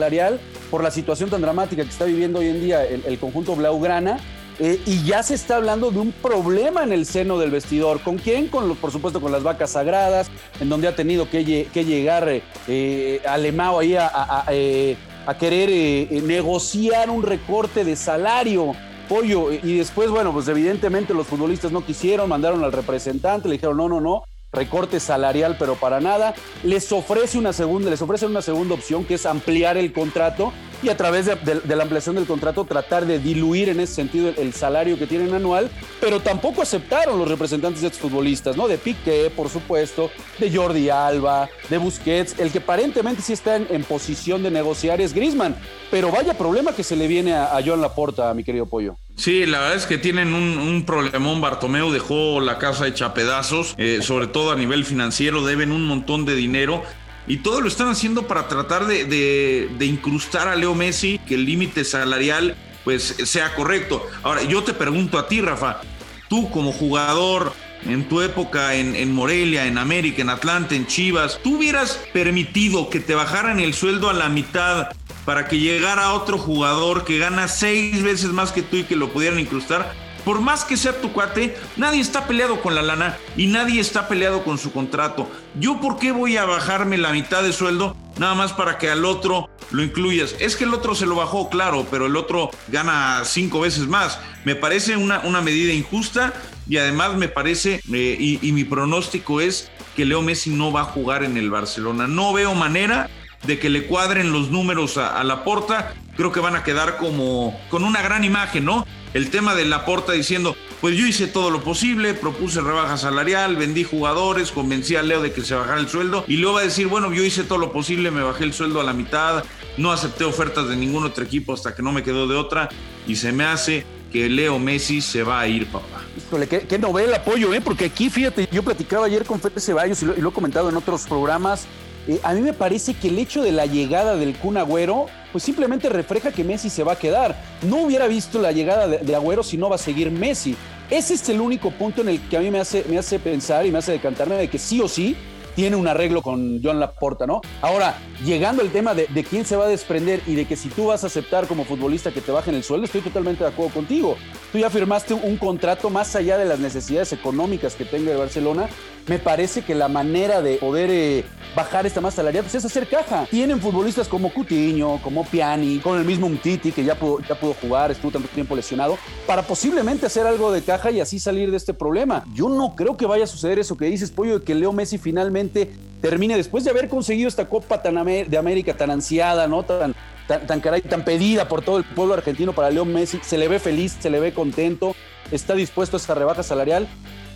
por 0.72 0.84
la 0.84 0.92
situación 0.92 1.30
tan 1.30 1.42
dramática 1.42 1.84
que 1.84 1.90
está 1.90 2.06
viviendo 2.06 2.40
hoy 2.40 2.50
en 2.50 2.62
día 2.62 2.84
el, 2.86 3.18
conjunto 3.20 3.56
Blaugrana. 3.56 4.20
Eh, 4.58 4.80
y 4.86 5.04
ya 5.04 5.22
se 5.22 5.34
está 5.34 5.58
hablando 5.58 5.92
de 5.92 6.00
un 6.00 6.14
problema 6.14 6.84
en 6.84 6.94
el 6.94 7.06
seno 7.06 7.38
del 7.38 7.52
vestidor. 7.52 8.00
¿Con 8.02 8.18
quién? 8.18 8.48
Con 8.48 8.70
los, 8.70 8.78
por 8.78 8.90
supuesto, 8.90 9.20
con 9.20 9.34
las 9.34 9.44
vacas 9.44 9.72
sagradas, 9.72 10.32
en 10.62 10.70
donde 10.70 10.88
ha 10.88 10.96
tenido 10.96 11.30
que, 11.30 11.44
llegar 11.44 12.30
eh, 12.30 13.22
ahí 13.28 13.96
a, 13.96 14.08
a, 14.08 14.40
a, 14.40 14.46
eh, 14.52 14.96
querer 15.34 15.70
eh, 15.72 16.22
negociar 16.24 17.10
un 17.10 17.24
recorte 17.24 17.84
de 17.84 17.96
salario 17.96 18.74
pollo. 19.10 19.52
Y 19.52 19.78
después, 19.78 20.10
bueno, 20.10 20.32
pues 20.32 20.48
evidentemente 20.48 21.14
los 21.14 21.28
futbolistas 21.28 21.72
no 21.72 21.86
quisieron, 21.86 22.30
mandaron 22.30 22.64
al 22.64 22.72
representante, 22.72 23.48
le 23.48 23.56
dijeron, 23.56 23.78
no, 23.78 23.90
no, 23.90 24.02
no, 24.02 24.24
recorte 24.56 25.00
salarial, 25.00 25.58
pero 25.60 25.76
para 25.76 26.00
nada. 26.00 26.34
Les 26.64 26.92
ofrece 26.92 27.38
una 27.38 27.54
segunda, 27.54 27.90
les 27.90 28.02
ofrece 28.02 28.26
una 28.26 28.42
segunda 28.42 28.74
opción 28.74 29.06
que 29.06 29.16
es 29.16 29.26
ampliar 29.26 29.78
el 29.78 29.94
contrato 29.94 30.52
y 30.82 30.90
a 30.90 30.98
través 30.98 31.26
de, 31.26 31.76
la 31.76 31.84
ampliación 31.84 32.16
del 32.16 32.26
contrato 32.26 32.66
tratar 32.66 33.06
de 33.06 33.20
diluir 33.20 33.70
en 33.70 33.80
ese 33.80 33.94
sentido 33.94 34.34
el, 34.36 34.54
salario 34.54 34.98
que 34.98 35.08
tienen 35.08 35.34
anual, 35.34 35.70
pero 36.00 36.20
tampoco 36.20 36.62
aceptaron 36.62 37.20
los 37.20 37.28
representantes 37.28 37.82
de 37.82 37.88
estos 37.88 38.02
futbolistas, 38.02 38.56
¿no? 38.56 38.68
De 38.68 38.78
Piqué, 38.78 39.32
por 39.36 39.50
supuesto, 39.50 40.12
de 40.40 40.56
Jordi 40.56 40.90
Alba, 40.90 41.50
de 41.70 41.78
Busquets, 41.78 42.40
el 42.40 42.52
que 42.52 42.60
aparentemente 42.60 43.22
sí 43.22 43.34
está 43.34 43.56
en, 43.56 43.84
posición 43.84 44.44
de 44.44 44.52
negociar 44.52 45.02
es 45.02 45.14
Grisman, 45.14 45.56
pero 45.92 46.12
vaya 46.12 46.34
problema 46.38 46.74
que 46.74 46.84
se 46.84 46.96
le 46.96 47.08
viene 47.08 47.34
a, 47.34 47.60
Joan 47.66 47.82
Laporta, 47.82 48.34
mi 48.34 48.44
querido 48.44 48.66
Pollo. 48.66 48.96
Sí, 49.16 49.46
la 49.46 49.60
verdad 49.60 49.78
es 49.78 49.86
que 49.86 49.98
tienen 49.98 50.34
un, 50.34 50.58
un 50.58 50.86
problemón. 50.86 51.40
Bartomeu 51.40 51.92
dejó 51.92 52.42
la 52.42 52.58
casa 52.58 52.88
hecha 52.88 53.14
pedazos, 53.14 53.74
eh, 53.78 54.00
sobre 54.02 54.28
todo 54.28 54.52
a 54.52 54.56
nivel 54.56 54.86
financiero, 54.86 55.46
deben 55.46 55.72
un 55.72 55.86
montón 55.86 56.26
de 56.26 56.36
dinero 56.36 56.84
y 57.28 57.38
todo 57.38 57.62
lo 57.62 57.68
están 57.68 57.90
haciendo 57.90 58.28
para 58.28 58.48
tratar 58.48 58.86
de, 58.86 59.70
incrustar 59.82 60.48
a 60.48 60.56
Leo 60.56 60.76
Messi, 60.76 61.20
que 61.20 61.36
el 61.36 61.46
límite 61.46 61.84
salarial 61.84 62.56
pues 62.84 63.16
sea 63.24 63.56
correcto. 63.56 64.06
Ahora, 64.22 64.44
yo 64.44 64.64
te 64.64 64.74
pregunto 64.74 65.18
a 65.18 65.28
ti, 65.28 65.42
Rafa, 65.42 65.82
tú 66.30 66.50
como 66.52 66.72
jugador 66.72 67.54
en 67.86 68.08
tu 68.08 68.22
época 68.22 68.76
en, 68.76 68.96
en, 68.96 69.12
Morelia, 69.12 69.66
en 69.66 69.78
América, 69.78 70.22
en 70.22 70.30
Atlanta, 70.30 70.76
en 70.76 70.86
Chivas, 70.86 71.40
¿tú 71.44 71.58
hubieras 71.58 72.00
permitido 72.14 72.90
que 72.90 73.00
te 73.00 73.16
bajaran 73.16 73.60
el 73.60 73.74
sueldo 73.74 74.10
a 74.10 74.14
la 74.14 74.30
mitad 74.30 74.90
para 75.26 75.48
que 75.48 75.60
llegara 75.60 76.14
otro 76.14 76.38
jugador 76.38 77.06
que 77.06 77.18
gana 77.18 77.48
seis 77.48 78.04
veces 78.04 78.30
más 78.32 78.52
que 78.52 78.62
tú 78.62 78.78
y 78.78 78.84
que 78.84 78.96
lo 78.96 79.12
pudieran 79.12 79.40
incrustar? 79.40 80.05
Por 80.26 80.42
más 80.42 80.66
que 80.66 80.76
sea 80.76 81.00
tu 81.00 81.14
cuate, 81.14 81.56
nadie 81.78 82.02
está 82.02 82.28
peleado 82.28 82.60
con 82.62 82.74
la 82.74 82.82
lana 82.82 83.18
y 83.38 83.46
nadie 83.46 83.80
está 83.80 84.08
peleado 84.08 84.44
con 84.44 84.58
su 84.58 84.74
contrato. 84.74 85.30
¿Yo 85.60 85.80
por 85.80 86.00
qué 86.00 86.12
voy 86.12 86.36
a 86.36 86.46
bajarme 86.46 86.98
la 86.98 87.12
mitad 87.12 87.44
de 87.44 87.54
sueldo 87.54 87.96
nada 88.18 88.34
más 88.34 88.52
para 88.52 88.80
que 88.80 88.90
al 88.90 89.06
otro 89.06 89.50
lo 89.70 89.84
incluyas? 89.84 90.36
Es 90.40 90.56
que 90.56 90.64
el 90.64 90.74
otro 90.74 90.96
se 90.96 91.06
lo 91.06 91.16
bajó, 91.16 91.50
claro, 91.50 91.86
pero 91.92 92.08
el 92.08 92.16
otro 92.16 92.50
gana 92.70 93.22
cinco 93.24 93.60
veces 93.60 93.88
más. 93.88 94.20
Me 94.44 94.56
parece 94.56 94.98
una, 94.98 95.20
una 95.20 95.42
medida 95.42 95.72
injusta 95.72 96.34
y 96.68 96.78
además 96.78 97.16
me 97.16 97.28
parece, 97.28 97.82
eh, 97.94 98.18
y, 98.20 98.52
mi 98.52 98.64
pronóstico 98.64 99.42
es 99.42 99.70
que 99.96 100.06
Leo 100.06 100.24
Messi 100.24 100.50
no 100.50 100.72
va 100.72 100.82
a 100.82 100.86
jugar 100.86 101.24
en 101.24 101.38
el 101.38 101.52
Barcelona. 101.52 102.08
No 102.08 102.34
veo 102.34 102.56
manera 102.56 103.12
de 103.46 103.60
que 103.60 103.70
le 103.70 103.86
cuadren 103.86 104.32
los 104.32 104.50
números 104.50 104.98
a, 104.98 105.20
a, 105.20 105.24
la 105.24 105.44
porta, 105.44 105.94
creo 106.18 106.32
que 106.32 106.40
van 106.40 106.56
a 106.56 106.64
quedar 106.64 106.98
como 106.98 107.56
con 107.70 107.84
una 107.84 108.02
gran 108.02 108.24
imagen, 108.24 108.66
¿no? 108.66 108.88
El 109.16 109.30
tema 109.30 109.56
de 109.56 109.64
la 109.64 109.86
porta 109.86 110.12
diciendo, 110.12 110.58
pues 110.82 110.98
yo 110.98 111.08
hice 111.08 111.28
todo 111.28 111.50
lo 111.50 111.64
posible, 111.64 112.16
propuse 112.16 112.60
rebaja 112.60 112.98
salarial, 112.98 113.56
vendí 113.56 113.86
jugadores, 113.86 114.52
convencí 114.52 114.98
a 114.98 115.04
Leo 115.04 115.22
de 115.22 115.32
que 115.32 115.42
se 115.42 115.56
bajara 115.56 115.80
el 115.80 115.88
sueldo 115.88 116.26
y 116.28 116.36
luego 116.36 116.56
va 116.56 116.62
a 116.64 116.66
decir, 116.66 116.88
bueno, 116.88 117.14
yo 117.14 117.24
hice 117.24 117.46
todo 117.46 117.58
lo 117.58 117.72
posible, 117.72 118.12
me 118.12 118.22
bajé 118.22 118.44
el 118.44 118.52
sueldo 118.52 118.82
a 118.82 118.84
la 118.84 118.92
mitad, 118.92 119.46
no 119.78 119.94
acepté 119.94 120.26
ofertas 120.26 120.68
de 120.68 120.76
ningún 120.76 121.06
otro 121.06 121.24
equipo 121.24 121.54
hasta 121.54 121.74
que 121.74 121.82
no 121.82 121.94
me 121.94 122.04
quedó 122.04 122.28
de 122.28 122.36
otra 122.36 122.68
y 123.08 123.16
se 123.16 123.32
me 123.32 123.46
hace 123.46 123.86
que 124.12 124.28
Leo 124.28 124.60
Messi 124.60 125.00
se 125.00 125.24
va 125.24 125.40
a 125.40 125.48
ir, 125.48 125.66
papá. 125.68 126.04
Híjole, 126.18 126.50
qué, 126.50 126.68
qué 126.68 126.78
novela 126.78 127.16
apoyo, 127.16 127.54
¿eh? 127.54 127.62
Porque 127.62 127.86
aquí, 127.86 128.10
fíjate, 128.10 128.50
yo 128.52 128.64
platicaba 128.64 129.06
ayer 129.06 129.24
con 129.24 129.40
Fede 129.40 129.62
Ceballos 129.62 130.04
y 130.04 130.08
lo, 130.08 130.18
y 130.18 130.20
lo 130.20 130.32
he 130.32 130.34
comentado 130.34 130.68
en 130.68 130.76
otros 130.76 131.04
programas. 131.04 131.68
Eh, 132.10 132.20
a 132.22 132.34
mí 132.34 132.42
me 132.42 132.52
parece 132.52 132.94
que 132.94 133.08
el 133.08 133.18
hecho 133.18 133.42
de 133.42 133.54
la 133.54 133.66
llegada 133.66 134.18
del 134.18 134.36
Kun 134.36 134.58
Agüero, 134.58 135.06
pues 135.36 135.44
simplemente 135.44 135.90
refleja 135.90 136.32
que 136.32 136.46
Messi 136.46 136.70
se 136.70 136.86
va 136.86 136.94
a 136.94 136.96
quedar. 136.96 137.36
No 137.64 137.82
hubiera 137.82 138.08
visto 138.08 138.40
la 138.40 138.54
llegada 138.54 138.88
de, 138.88 139.16
Agüero 139.18 139.44
si 139.44 139.58
no 139.58 139.68
va 139.68 139.76
a 139.76 139.78
seguir 139.78 140.10
Messi. 140.10 140.56
Ese 140.90 141.16
es 141.16 141.28
el 141.28 141.42
único 141.42 141.72
punto 141.72 142.00
en 142.00 142.08
el 142.08 142.22
que 142.30 142.38
a 142.38 142.40
mí 142.40 142.50
me 142.52 142.62
hace, 142.62 142.86
me 142.88 142.98
hace 142.98 143.20
pensar 143.20 143.66
y 143.66 143.72
me 143.72 143.80
hace 143.80 143.92
decantarme 143.92 144.36
de 144.36 144.50
que 144.50 144.58
sí 144.58 144.80
o 144.80 144.88
sí 144.88 145.14
tiene 145.54 145.76
un 145.76 145.90
arreglo 145.90 146.22
con 146.22 146.62
John 146.64 146.80
Laporta, 146.80 147.28
¿no? 147.28 147.42
Ahora, 147.62 147.98
llegando 148.24 148.62
al 148.62 148.70
tema 148.70 148.94
de, 148.94 149.08
de, 149.08 149.24
quién 149.26 149.44
se 149.44 149.58
va 149.58 149.66
a 149.66 149.68
desprender 149.68 150.22
y 150.26 150.36
de 150.36 150.46
que 150.46 150.56
si 150.56 150.70
tú 150.70 150.86
vas 150.86 151.04
a 151.04 151.08
aceptar 151.08 151.48
como 151.48 151.66
futbolista 151.66 152.12
que 152.12 152.22
te 152.22 152.32
bajen 152.32 152.56
el 152.56 152.64
sueldo, 152.64 152.86
estoy 152.86 153.02
totalmente 153.02 153.44
de 153.44 153.50
acuerdo 153.50 153.74
contigo. 153.74 154.16
Tú 154.54 154.58
ya 154.58 154.70
firmaste 154.70 155.16
un 155.16 155.36
contrato 155.36 155.90
más 155.90 156.16
allá 156.16 156.38
de 156.38 156.46
las 156.46 156.60
necesidades 156.60 157.12
económicas 157.12 157.76
que 157.76 157.84
tenga 157.84 158.14
el 158.14 158.18
Barcelona 158.18 158.70
me 159.08 159.20
parece 159.20 159.62
que 159.62 159.76
la 159.76 159.88
manera 159.88 160.42
de 160.42 160.56
poder 160.56 160.90
eh, 160.90 161.26
bajar 161.56 161.86
esta 161.86 162.02
masa 162.02 162.18
salarial 162.18 162.44
pues 162.44 162.56
es 162.56 162.66
hacer 162.66 162.88
caja. 162.88 163.28
Tienen 163.30 163.60
futbolistas 163.60 164.08
como 164.08 164.34
Cutiño, 164.34 165.02
como 165.02 165.24
Piani, 165.24 165.80
con 165.80 166.00
el 166.00 166.06
mismo 166.06 166.28
Umtiti 166.28 166.72
que 166.72 166.84
ya 166.84 166.96
pudo, 166.96 167.20
ya 167.20 167.36
pudo 167.36 167.54
jugar, 167.54 167.92
estuvo 167.92 168.12
tanto 168.12 168.28
tiempo 168.30 168.56
lesionado, 168.56 168.98
para 169.28 169.44
posiblemente 169.44 170.06
hacer 170.08 170.26
algo 170.26 170.52
de 170.52 170.64
caja 170.64 170.92
y 170.92 171.00
así 171.02 171.20
salir 171.20 171.52
de 171.52 171.58
este 171.58 171.74
problema. 171.74 172.24
Yo 172.34 172.50
no 172.50 172.76
creo 172.76 172.98
que 172.98 173.06
vaya 173.06 173.26
a 173.26 173.28
suceder 173.28 173.60
eso 173.60 173.78
que 173.78 173.86
dices, 173.86 174.12
Pollo, 174.12 174.40
de 174.40 174.46
que 174.46 174.56
Leo 174.56 174.74
Messi 174.74 174.98
finalmente 174.98 175.72
termine 176.02 176.36
después 176.36 176.64
de 176.64 176.72
haber 176.72 176.90
conseguido 176.90 177.28
esta 177.28 177.48
Copa 177.48 177.82
tan 177.82 177.96
de 178.06 178.38
América 178.38 178.76
tan 178.76 178.92
ansiada, 178.92 179.48
¿no? 179.48 179.64
Tan, 179.64 179.96
tan, 180.28 180.46
tan, 180.46 180.60
caray, 180.60 180.82
tan 180.82 181.06
pedida 181.06 181.48
por 181.48 181.64
todo 181.64 181.78
el 181.78 181.84
pueblo 181.84 182.16
argentino 182.16 182.54
para 182.54 182.70
Leo 182.72 182.86
Messi, 182.86 183.20
se 183.24 183.38
le 183.38 183.48
ve 183.48 183.60
feliz, 183.60 183.96
se 184.00 184.10
le 184.10 184.20
ve 184.20 184.34
contento, 184.34 184.96
está 185.32 185.54
dispuesto 185.54 185.96
a 185.96 186.00
esta 186.00 186.16
rebaja 186.16 186.44
salarial 186.44 186.88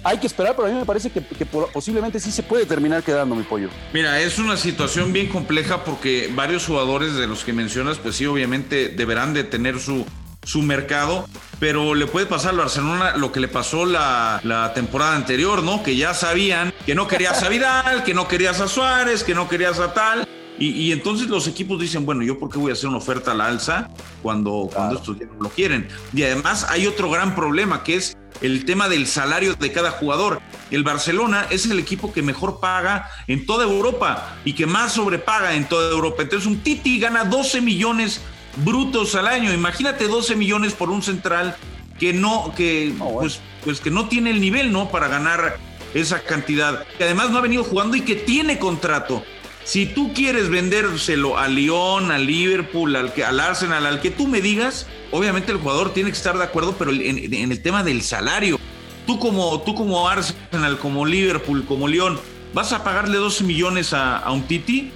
hay 0.04 0.18
que 0.18 0.28
esperar, 0.28 0.56
pero 0.56 0.68
a 0.68 0.72
mí 0.72 0.78
me 0.78 0.86
parece 0.86 1.10
que, 1.10 1.22
posiblemente 1.22 2.20
sí 2.20 2.32
se 2.32 2.44
puede 2.44 2.66
terminar 2.66 3.04
quedando 3.04 3.36
mi 3.36 3.44
pollo. 3.44 3.70
Mira, 3.94 4.20
es 4.22 4.40
una 4.40 4.58
situación 4.58 5.14
bien 5.14 5.28
compleja 5.28 5.84
porque 5.84 6.32
varios 6.34 6.66
jugadores 6.66 7.16
de 7.16 7.28
los 7.28 7.44
que 7.44 7.54
mencionas, 7.54 7.98
pues 7.98 8.16
sí, 8.16 8.26
obviamente 8.26 8.90
deberán 8.90 9.34
de 9.34 9.44
tener 9.44 9.80
su, 9.80 10.06
su 10.44 10.62
mercado, 10.62 11.28
pero 11.60 11.96
le 11.96 12.08
puede 12.08 12.26
pasar 12.26 12.52
al 12.52 12.58
Barcelona 12.58 13.18
lo 13.18 13.32
que 13.32 13.40
le 13.40 13.48
pasó 13.48 13.86
la, 13.86 14.40
la, 14.44 14.74
temporada 14.74 15.16
anterior, 15.16 15.64
¿no? 15.64 15.84
Que 15.84 15.96
ya 15.96 16.14
sabían 16.14 16.74
que 16.86 16.96
no 16.96 17.08
querías 17.08 17.44
a 17.44 17.50
Vidal, 17.50 18.04
que 18.04 18.14
no 18.14 18.28
querías 18.28 18.62
a 18.62 18.68
Suárez, 18.68 19.24
que 19.24 19.36
no 19.36 19.50
querías 19.50 19.80
a 19.80 19.94
tal. 19.94 20.28
Y, 20.58 20.72
y, 20.72 20.92
entonces 20.92 21.28
los 21.28 21.48
equipos 21.48 21.80
dicen, 21.80 22.06
bueno, 22.06 22.22
¿yo 22.22 22.38
por 22.38 22.50
qué 22.50 22.58
voy 22.58 22.72
a 22.72 22.74
hacer 22.74 22.90
una 22.90 22.98
oferta 22.98 23.32
a 23.32 23.34
la 23.34 23.48
alza 23.48 23.90
cuando, 24.22 24.70
cuando 24.74 24.96
estos 24.96 25.18
ya 25.18 25.26
no 25.26 25.44
lo 25.44 25.50
quieren? 25.50 25.88
Y 26.14 26.24
además 26.24 26.66
hay 26.70 26.86
otro 26.86 27.10
gran 27.10 27.34
problema 27.34 27.82
que 27.82 27.96
es 27.96 28.18
el 28.42 28.66
tema 28.66 28.90
del 28.90 29.08
salario 29.08 29.56
de 29.56 29.72
cada 29.72 29.92
jugador. 29.92 30.42
El 30.72 30.84
Barcelona 30.84 31.48
es 31.50 31.66
el 31.66 31.80
equipo 31.80 32.14
que 32.14 32.22
mejor 32.22 32.60
paga 32.60 33.10
en 33.28 33.46
toda 33.46 33.66
Europa 33.66 34.38
y 34.46 34.54
que 34.54 34.66
más 34.66 34.94
sobrepaga 34.94 35.56
en 35.56 35.68
toda 35.68 35.92
Europa. 35.92 36.22
Entonces 36.22 36.48
un 36.48 36.60
Titi 36.60 37.00
gana 37.00 37.26
12 37.26 37.62
millones 37.62 38.22
brutos 38.58 39.16
al 39.16 39.28
año. 39.28 39.54
Imagínate 39.54 40.08
12 40.08 40.36
millones 40.36 40.74
por 40.74 40.90
un 40.90 41.02
central 41.02 41.56
que 42.00 42.14
no, 42.14 42.54
que, 42.56 42.94
pues, 42.98 43.42
pues 43.64 43.80
que 43.82 43.92
no 43.92 44.08
tiene 44.08 44.32
el 44.32 44.40
nivel, 44.40 44.72
¿no? 44.72 44.90
Para 44.90 45.08
ganar 45.08 45.58
esa 45.94 46.22
cantidad. 46.22 46.86
Que 46.98 47.04
además 47.04 47.30
no 47.30 47.38
ha 47.38 47.42
venido 47.42 47.64
jugando 47.64 47.96
y 47.96 48.02
que 48.02 48.16
tiene 48.16 48.60
contrato. 48.60 49.24
Si 49.64 49.86
tú 49.86 50.14
quieres 50.14 50.50
vendérselo 50.50 51.38
a 51.38 51.48
Lyon, 51.48 52.12
a 52.12 52.18
Liverpool, 52.18 52.96
al, 52.96 53.14
al 53.26 53.40
Arsenal, 53.40 53.86
al 53.86 54.02
que 54.02 54.10
tú 54.10 54.28
me 54.28 54.42
digas, 54.42 54.88
obviamente 55.12 55.52
el 55.52 55.60
jugador 55.60 55.94
tiene 55.94 56.10
que 56.10 56.18
estar 56.18 56.38
de 56.38 56.44
acuerdo, 56.44 56.76
pero 56.78 56.92
en, 56.92 57.52
el 57.52 57.62
tema 57.62 57.84
del 57.84 58.02
salario, 58.02 58.60
tú 59.06 59.20
como, 59.20 59.62
tú 59.62 59.76
como 59.76 60.10
Arsenal, 60.10 60.78
como 60.80 61.06
Liverpool, 61.06 61.66
como 61.66 61.88
Lyon, 61.88 62.20
¿vas 62.54 62.74
a 62.74 62.84
pagarle 62.84 63.18
12 63.18 63.44
millones 63.44 63.94
a, 63.94 64.30
un 64.32 64.44
Titi? 64.44 64.92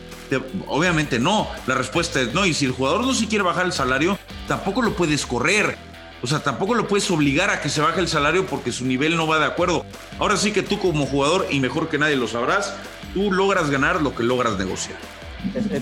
obviamente 0.68 1.20
no. 1.20 1.48
La 1.68 1.76
respuesta 1.76 2.20
es 2.20 2.34
no. 2.34 2.44
Y 2.46 2.56
si 2.56 2.66
el 2.66 2.72
jugador 2.72 3.06
no 3.06 3.14
se 3.14 3.28
quiere 3.28 3.44
bajar 3.44 3.66
el 3.66 3.74
salario, 3.74 4.18
tampoco 4.48 4.82
lo 4.82 4.96
puedes 4.96 5.28
correr. 5.28 5.78
O 6.24 6.28
sea, 6.28 6.40
tampoco 6.40 6.74
lo 6.74 6.88
puedes 6.88 7.12
obligar 7.12 7.50
a 7.50 7.62
que 7.62 7.70
se 7.70 7.82
baje 7.82 8.00
el 8.00 8.08
salario 8.08 8.48
porque 8.48 8.72
su 8.72 8.86
nivel 8.86 9.16
no 9.18 9.28
va 9.28 9.38
de 9.40 9.46
acuerdo. 9.46 9.86
Ahora 10.18 10.38
sí 10.38 10.52
que 10.52 10.64
tú 10.64 10.80
como 10.80 11.06
jugador, 11.06 11.46
y 11.52 11.60
mejor 11.60 11.90
que 11.90 11.98
nadie 12.00 12.16
lo 12.16 12.28
sabrás, 12.28 12.74
tú 13.14 13.32
logras 13.32 13.70
ganar 13.70 14.02
lo 14.02 14.16
que 14.16 14.24
logras 14.24 14.58
negociar. 14.58 14.98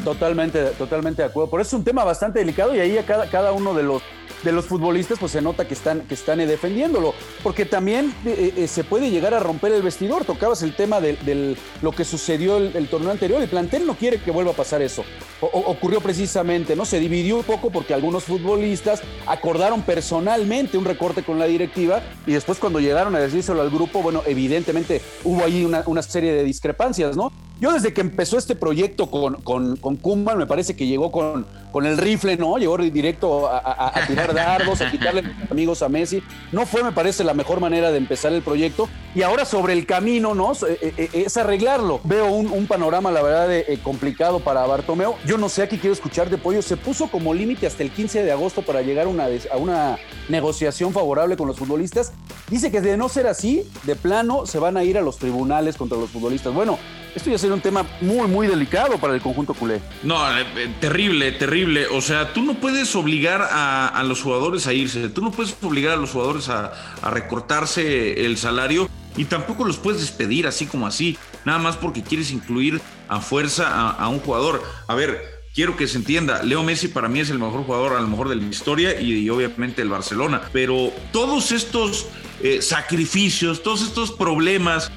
totalmente, 0.03 0.63
totalmente 0.77 1.21
de 1.21 1.27
acuerdo. 1.29 1.49
Por 1.49 1.61
eso 1.61 1.69
es 1.69 1.73
un 1.73 1.83
tema 1.83 2.03
bastante 2.03 2.39
delicado 2.39 2.75
y 2.75 2.79
ahí 2.79 2.97
a 2.97 3.05
cada, 3.05 3.29
cada 3.29 3.51
uno 3.51 3.73
de 3.73 3.83
los 3.83 4.01
de 4.43 4.51
los 4.51 4.65
futbolistas, 4.65 5.19
pues 5.19 5.31
se 5.31 5.41
nota 5.41 5.67
que 5.67 5.73
están, 5.73 6.01
que 6.01 6.13
están 6.13 6.39
defendiéndolo, 6.39 7.13
porque 7.43 7.65
también 7.65 8.13
eh, 8.25 8.53
eh, 8.57 8.67
se 8.67 8.83
puede 8.83 9.09
llegar 9.09 9.33
a 9.33 9.39
romper 9.39 9.71
el 9.71 9.81
vestidor. 9.81 10.25
Tocabas 10.25 10.63
el 10.63 10.75
tema 10.75 10.99
de, 10.99 11.57
lo 11.81 11.91
que 11.91 12.05
sucedió 12.05 12.57
el, 12.57 12.87
torneo 12.87 13.11
anterior. 13.11 13.41
El 13.41 13.49
plantel 13.49 13.85
no 13.85 13.95
quiere 13.95 14.19
que 14.19 14.31
vuelva 14.31 14.51
a 14.51 14.55
pasar 14.55 14.81
eso. 14.81 15.03
ocurrió 15.41 16.01
precisamente, 16.01 16.75
¿no? 16.75 16.85
Se 16.85 16.99
dividió 16.99 17.37
un 17.37 17.43
poco 17.43 17.69
porque 17.69 17.93
algunos 17.93 18.23
futbolistas 18.23 19.01
acordaron 19.27 19.81
personalmente 19.81 20.77
un 20.77 20.85
recorte 20.85 21.23
con 21.23 21.39
la 21.39 21.45
directiva 21.45 22.01
y 22.25 22.33
después 22.33 22.59
cuando 22.59 22.79
llegaron 22.79 23.15
a 23.15 23.19
decírselo 23.19 23.61
al 23.61 23.69
grupo, 23.69 24.01
bueno, 24.01 24.23
evidentemente 24.25 25.01
hubo 25.23 25.43
ahí 25.43 25.63
una, 25.65 25.83
una 25.85 26.01
serie 26.01 26.33
de 26.33 26.43
discrepancias, 26.43 27.15
¿no? 27.15 27.31
Yo 27.61 27.71
desde 27.71 27.93
que 27.93 28.01
empezó 28.01 28.39
este 28.39 28.55
proyecto 28.55 29.11
con, 29.11 29.35
con, 29.43 29.77
con 29.77 30.23
me 30.23 30.47
parece 30.47 30.75
que 30.75 30.87
llegó 30.87 31.11
con, 31.11 31.45
con 31.71 31.85
el 31.85 31.95
rifle, 31.97 32.35
¿no? 32.35 32.57
Llegó 32.57 32.75
directo 32.77 33.47
a, 33.47 33.93
tirar 34.07 34.20
dardos, 34.27 34.81
a 34.81 34.91
quitarle 34.91 35.23
amigos 35.49 35.81
a 35.81 35.89
Messi. 35.89 36.23
No 36.51 36.65
fue, 36.65 36.83
me 36.83 36.91
parece, 36.91 37.23
la 37.23 37.33
mejor 37.33 37.59
manera 37.59 37.91
de 37.91 37.97
empezar 37.97 38.33
el 38.33 38.41
proyecto. 38.41 38.89
Y 39.13 39.23
ahora 39.23 39.43
sobre 39.43 39.73
el 39.73 39.85
camino, 39.85 40.33
¿no? 40.33 40.53
Eh, 40.53 40.77
eh, 40.81 40.93
eh, 40.97 41.09
es 41.25 41.35
arreglarlo. 41.37 41.99
Veo 42.03 42.31
un, 42.31 42.67
panorama, 42.67 43.11
la 43.11 43.21
verdad, 43.21 43.63
complicado 43.83 44.39
para 44.39 44.65
Bartomeo. 44.65 45.17
Yo 45.25 45.37
no 45.37 45.49
sé, 45.49 45.63
aquí 45.63 45.77
quiero 45.77 45.93
escuchar 45.93 46.29
de 46.29 46.37
Pollo. 46.37 46.61
Se 46.61 46.77
puso 46.77 47.07
como 47.07 47.33
límite 47.33 47.67
hasta 47.67 47.83
el 47.83 47.91
15 47.91 48.23
de 48.23 48.31
agosto 48.31 48.61
para 48.61 48.81
llegar 48.81 49.07
una, 49.07 49.27
a 49.51 49.57
una 49.57 49.97
negociación 50.29 50.93
favorable 50.93 51.35
con 51.35 51.47
los 51.47 51.57
futbolistas. 51.57 52.13
Dice 52.49 52.71
que 52.71 52.81
de 52.81 52.95
no 52.95 53.09
ser 53.09 53.27
así, 53.27 53.69
de 53.83 53.95
plano, 53.95 54.45
se 54.45 54.59
van 54.59 54.77
a 54.77 54.83
ir 54.83 54.97
a 54.97 55.01
los 55.01 55.17
tribunales 55.17 55.75
contra 55.75 55.97
los 55.97 56.09
futbolistas. 56.09 56.53
Bueno, 56.53 56.77
esto 57.15 57.29
ya 57.29 57.37
sería 57.37 57.55
un 57.55 57.61
tema 57.61 57.85
muy, 57.99 58.27
muy 58.27 58.47
delicado 58.47 58.97
para 58.97 59.13
el 59.13 59.21
conjunto 59.21 59.53
culé. 59.53 59.81
No, 60.03 60.37
eh, 60.37 60.45
eh, 60.55 60.73
terrible, 60.79 61.31
terrible. 61.33 61.87
O 61.87 62.01
sea, 62.01 62.33
tú 62.33 62.41
no 62.41 62.55
puedes 62.55 62.95
obligar 62.95 63.47
a, 63.51 64.03
los 64.03 64.21
jugadores 64.21 64.67
a 64.67 64.73
irse, 64.73 65.09
tú 65.09 65.21
no 65.21 65.31
puedes 65.31 65.55
obligar 65.61 65.93
a 65.93 65.97
los 65.97 66.11
jugadores 66.11 66.49
a, 66.49 66.71
recortarse 67.09 68.25
el 68.25 68.37
salario 68.37 68.89
y 69.17 69.25
tampoco 69.25 69.65
los 69.65 69.77
puedes 69.77 70.01
despedir 70.01 70.47
así 70.47 70.65
como 70.65 70.87
así, 70.87 71.17
nada 71.45 71.59
más 71.59 71.75
porque 71.75 72.01
quieres 72.01 72.31
incluir 72.31 72.81
a 73.07 73.19
fuerza 73.19 73.89
a, 73.89 74.07
un 74.07 74.19
jugador. 74.19 74.63
A 74.87 74.95
ver, 74.95 75.21
quiero 75.53 75.75
que 75.75 75.87
se 75.87 75.97
entienda, 75.97 76.43
Leo 76.43 76.63
Messi 76.63 76.87
para 76.87 77.09
mí 77.09 77.19
es 77.19 77.29
el 77.29 77.39
mejor 77.39 77.63
jugador, 77.63 77.93
a 77.93 78.01
lo 78.01 78.07
mejor 78.07 78.29
de 78.29 78.35
la 78.37 78.43
historia 78.43 78.99
y, 78.99 79.29
obviamente 79.29 79.81
el 79.81 79.89
Barcelona, 79.89 80.41
pero 80.53 80.93
todos 81.11 81.51
estos 81.51 82.07
eh, 82.41 82.61
sacrificios, 82.61 83.63
todos 83.63 83.81
estos 83.81 84.11
problemas 84.11 84.91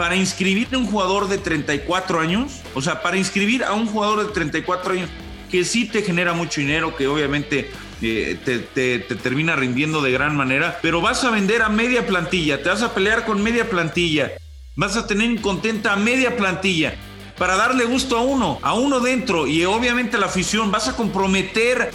para 0.00 0.16
inscribir 0.16 0.68
a 0.72 0.78
un 0.78 0.86
jugador 0.86 1.28
de 1.28 1.36
34 1.36 2.20
años, 2.20 2.62
o 2.72 2.80
sea, 2.80 3.02
para 3.02 3.18
inscribir 3.18 3.64
a 3.64 3.74
un 3.74 3.86
jugador 3.86 4.26
de 4.26 4.32
34 4.32 4.94
años 4.94 5.10
que 5.50 5.62
sí 5.62 5.84
te 5.84 6.00
genera 6.00 6.32
mucho 6.32 6.62
dinero, 6.62 6.96
que 6.96 7.06
obviamente 7.06 7.70
eh, 8.00 8.38
te, 8.74 8.98
termina 9.16 9.56
rindiendo 9.56 10.00
de 10.00 10.10
gran 10.10 10.34
manera, 10.34 10.78
pero 10.80 11.02
vas 11.02 11.22
a 11.24 11.30
vender 11.30 11.60
a 11.60 11.68
media 11.68 12.06
plantilla, 12.06 12.62
te 12.62 12.70
vas 12.70 12.80
a 12.80 12.94
pelear 12.94 13.26
con 13.26 13.42
media 13.42 13.68
plantilla, 13.68 14.32
vas 14.74 14.96
a 14.96 15.06
tener 15.06 15.38
contenta 15.42 15.92
a 15.92 15.96
media 15.96 16.34
plantilla 16.34 16.94
para 17.36 17.56
darle 17.56 17.84
gusto 17.84 18.16
a 18.16 18.22
uno, 18.22 18.58
a 18.62 18.72
uno 18.72 19.00
dentro 19.00 19.46
y 19.46 19.66
obviamente 19.66 20.16
la 20.16 20.28
afición, 20.28 20.70
vas 20.70 20.88
a 20.88 20.96
comprometer 20.96 21.90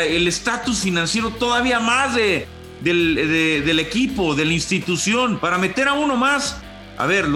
el 0.00 0.28
estatus 0.28 0.78
financiero 0.78 1.28
todavía 1.28 1.78
más 1.78 2.14
de, 2.14 2.46
del, 2.80 3.14
del 3.66 3.78
equipo, 3.80 4.34
de 4.34 4.46
la 4.46 4.54
institución, 4.54 5.38
para 5.38 5.58
meter 5.58 5.88
a 5.88 5.92
uno 5.92 6.16
más 6.16 6.56
a 6.96 7.06
ver, 7.06 7.26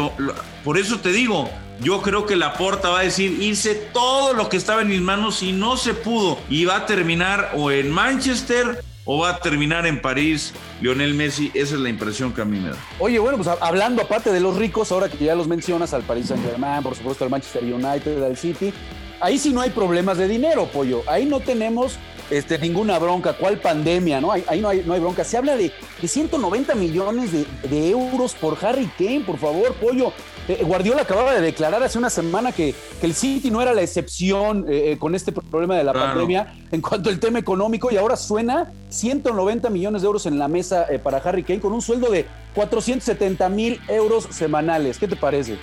por 0.64 0.78
eso 0.78 0.98
te 1.00 1.10
digo, 1.10 1.50
yo 1.80 2.02
creo 2.02 2.26
que 2.26 2.36
la 2.36 2.54
porta 2.54 2.90
va 2.90 3.00
a 3.00 3.02
decir, 3.02 3.40
hice 3.40 3.74
todo 3.74 4.32
lo 4.32 4.48
que 4.48 4.56
estaba 4.56 4.82
en 4.82 4.88
mis 4.88 5.00
manos 5.00 5.42
y 5.42 5.52
no 5.52 5.76
se 5.76 5.94
pudo. 5.94 6.38
Y 6.48 6.64
va 6.64 6.76
a 6.76 6.86
terminar 6.86 7.52
o 7.56 7.70
en 7.70 7.90
Manchester 7.90 8.82
o 9.04 9.18
va 9.20 9.30
a 9.30 9.38
terminar 9.38 9.86
en 9.86 10.02
París 10.02 10.52
Lionel 10.80 11.14
Messi. 11.14 11.50
Esa 11.54 11.76
es 11.76 11.80
la 11.80 11.88
impresión 11.88 12.32
que 12.32 12.42
a 12.42 12.44
mí 12.44 12.58
me 12.58 12.70
da. 12.70 12.76
Oye, 12.98 13.18
bueno, 13.18 13.38
pues 13.38 13.48
hablando 13.60 14.02
aparte 14.02 14.32
de 14.32 14.40
los 14.40 14.56
ricos, 14.56 14.92
ahora 14.92 15.08
que 15.08 15.24
ya 15.24 15.34
los 15.34 15.48
mencionas, 15.48 15.94
al 15.94 16.02
Paris 16.02 16.26
Saint 16.26 16.44
Germain, 16.44 16.82
por 16.82 16.94
supuesto 16.94 17.24
al 17.24 17.30
Manchester 17.30 17.62
United, 17.62 18.22
al 18.22 18.36
City, 18.36 18.72
ahí 19.20 19.38
sí 19.38 19.52
no 19.52 19.60
hay 19.60 19.70
problemas 19.70 20.18
de 20.18 20.28
dinero, 20.28 20.66
pollo. 20.66 21.02
Ahí 21.06 21.24
no 21.24 21.40
tenemos 21.40 21.94
este, 22.30 22.58
ninguna 22.58 22.98
bronca. 22.98 23.34
¿Cuál 23.34 23.58
pandemia? 23.58 24.20
¿no? 24.20 24.32
Ahí, 24.32 24.60
no, 24.60 24.68
hay, 24.68 24.82
no 24.84 24.94
hay 24.94 25.00
bronca. 25.00 25.24
Se 25.24 25.36
habla 25.36 25.56
de, 25.56 25.72
190 26.04 26.74
millones 26.74 27.30
de, 27.32 27.90
euros 27.90 28.34
por 28.34 28.62
Harry 28.64 28.90
Kane, 28.98 29.22
por 29.26 29.38
favor, 29.38 29.74
pollo. 29.74 30.12
Eh, 30.48 30.62
Guardiola 30.64 31.02
acababa 31.02 31.34
de 31.34 31.42
declarar 31.42 31.82
hace 31.82 31.98
una 31.98 32.08
semana 32.08 32.52
que, 32.52 32.74
el 33.02 33.14
City 33.14 33.50
no 33.50 33.60
era 33.60 33.74
la 33.74 33.82
excepción 33.82 34.64
eh, 34.68 34.92
eh, 34.92 34.98
con 34.98 35.14
este 35.14 35.30
problema 35.30 35.76
de 35.76 35.84
la 35.84 35.92
pandemia 35.92 36.54
en 36.72 36.80
cuanto 36.80 37.10
al 37.10 37.20
tema 37.20 37.38
económico 37.38 37.90
y 37.92 37.96
ahora 37.96 38.16
suena 38.16 38.72
190 38.88 39.70
millones 39.70 40.02
de 40.02 40.06
euros 40.06 40.26
en 40.26 40.38
la 40.38 40.48
mesa 40.48 40.86
para 41.02 41.18
Harry 41.18 41.44
Kane 41.44 41.60
con 41.60 41.72
un 41.72 41.82
sueldo 41.82 42.10
de 42.10 42.26
470 42.54 43.48
mil 43.50 43.80
euros 43.88 44.26
semanales. 44.30 44.98
¿Qué 44.98 45.06
te 45.06 45.16
parece? 45.16 45.58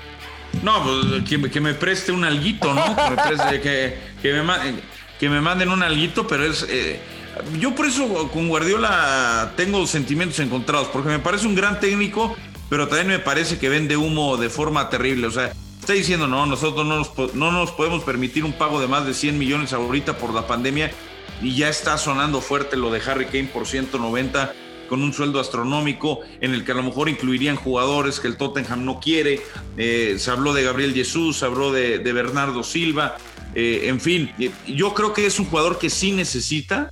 No, 0.63 0.83
pues 0.83 1.51
que, 1.51 1.59
me 1.59 1.73
preste 1.73 2.11
un 2.11 2.23
alguito, 2.23 2.73
¿no? 2.73 2.83
Que 2.95 3.09
me, 3.09 3.23
preste, 3.23 3.61
que, 3.61 3.97
que 4.21 4.33
me, 4.33 4.43
que 5.19 5.29
me 5.29 5.41
manden 5.41 5.69
un 5.69 5.83
alguito, 5.83 6.27
pero 6.27 6.45
es... 6.45 6.65
Eh, 6.69 6.99
yo 7.59 7.75
por 7.75 7.85
eso 7.85 8.29
con 8.31 8.47
Guardiola 8.47 9.53
tengo 9.57 9.85
sentimientos 9.87 10.39
encontrados, 10.39 10.87
porque 10.87 11.09
me 11.09 11.19
parece 11.19 11.47
un 11.47 11.55
gran 11.55 11.79
técnico, 11.79 12.35
pero 12.69 12.87
también 12.87 13.07
me 13.07 13.19
parece 13.19 13.59
que 13.59 13.67
vende 13.67 13.97
humo 13.97 14.37
de 14.37 14.49
forma 14.49 14.89
terrible. 14.89 15.27
O 15.27 15.31
sea, 15.31 15.51
está 15.79 15.93
diciendo, 15.93 16.27
no, 16.27 16.45
nosotros 16.45 16.85
no 16.85 16.97
nos, 16.97 17.35
no 17.35 17.51
nos 17.51 17.71
podemos 17.71 18.03
permitir 18.03 18.45
un 18.45 18.53
pago 18.53 18.79
de 18.79 18.87
más 18.87 19.05
de 19.05 19.13
100 19.13 19.37
millones 19.37 19.73
ahorita 19.73 20.17
por 20.17 20.33
la 20.33 20.47
pandemia 20.47 20.91
y 21.41 21.55
ya 21.55 21.69
está 21.69 21.97
sonando 21.97 22.41
fuerte 22.41 22.77
lo 22.77 22.91
de 22.91 23.01
Harry 23.05 23.25
Kane 23.25 23.49
por 23.53 23.67
190. 23.67 24.53
con 24.89 25.01
un 25.01 25.13
sueldo 25.13 25.39
astronómico 25.39 26.19
en 26.41 26.53
el 26.53 26.63
que 26.63 26.71
a 26.71 26.75
lo 26.75 26.83
mejor 26.83 27.09
incluirían 27.09 27.55
jugadores 27.55 28.19
que 28.19 28.27
el 28.27 28.37
Tottenham 28.37 28.85
no 28.85 28.99
quiere. 28.99 29.41
Eh, 29.77 30.17
se 30.19 30.29
habló 30.29 30.53
de 30.53 30.61
Gabriel 30.61 30.93
Jesús, 30.93 31.37
se 31.39 31.45
habló 31.45 31.71
de, 31.71 31.97
Bernardo 31.97 32.63
Silva. 32.63 33.17
Eh, 33.55 33.87
en 33.87 33.99
fin, 33.99 34.31
yo 34.67 34.93
creo 34.93 35.13
que 35.13 35.25
es 35.25 35.39
un 35.39 35.45
jugador 35.45 35.79
que 35.79 35.89
sí 35.89 36.11
necesita. 36.11 36.91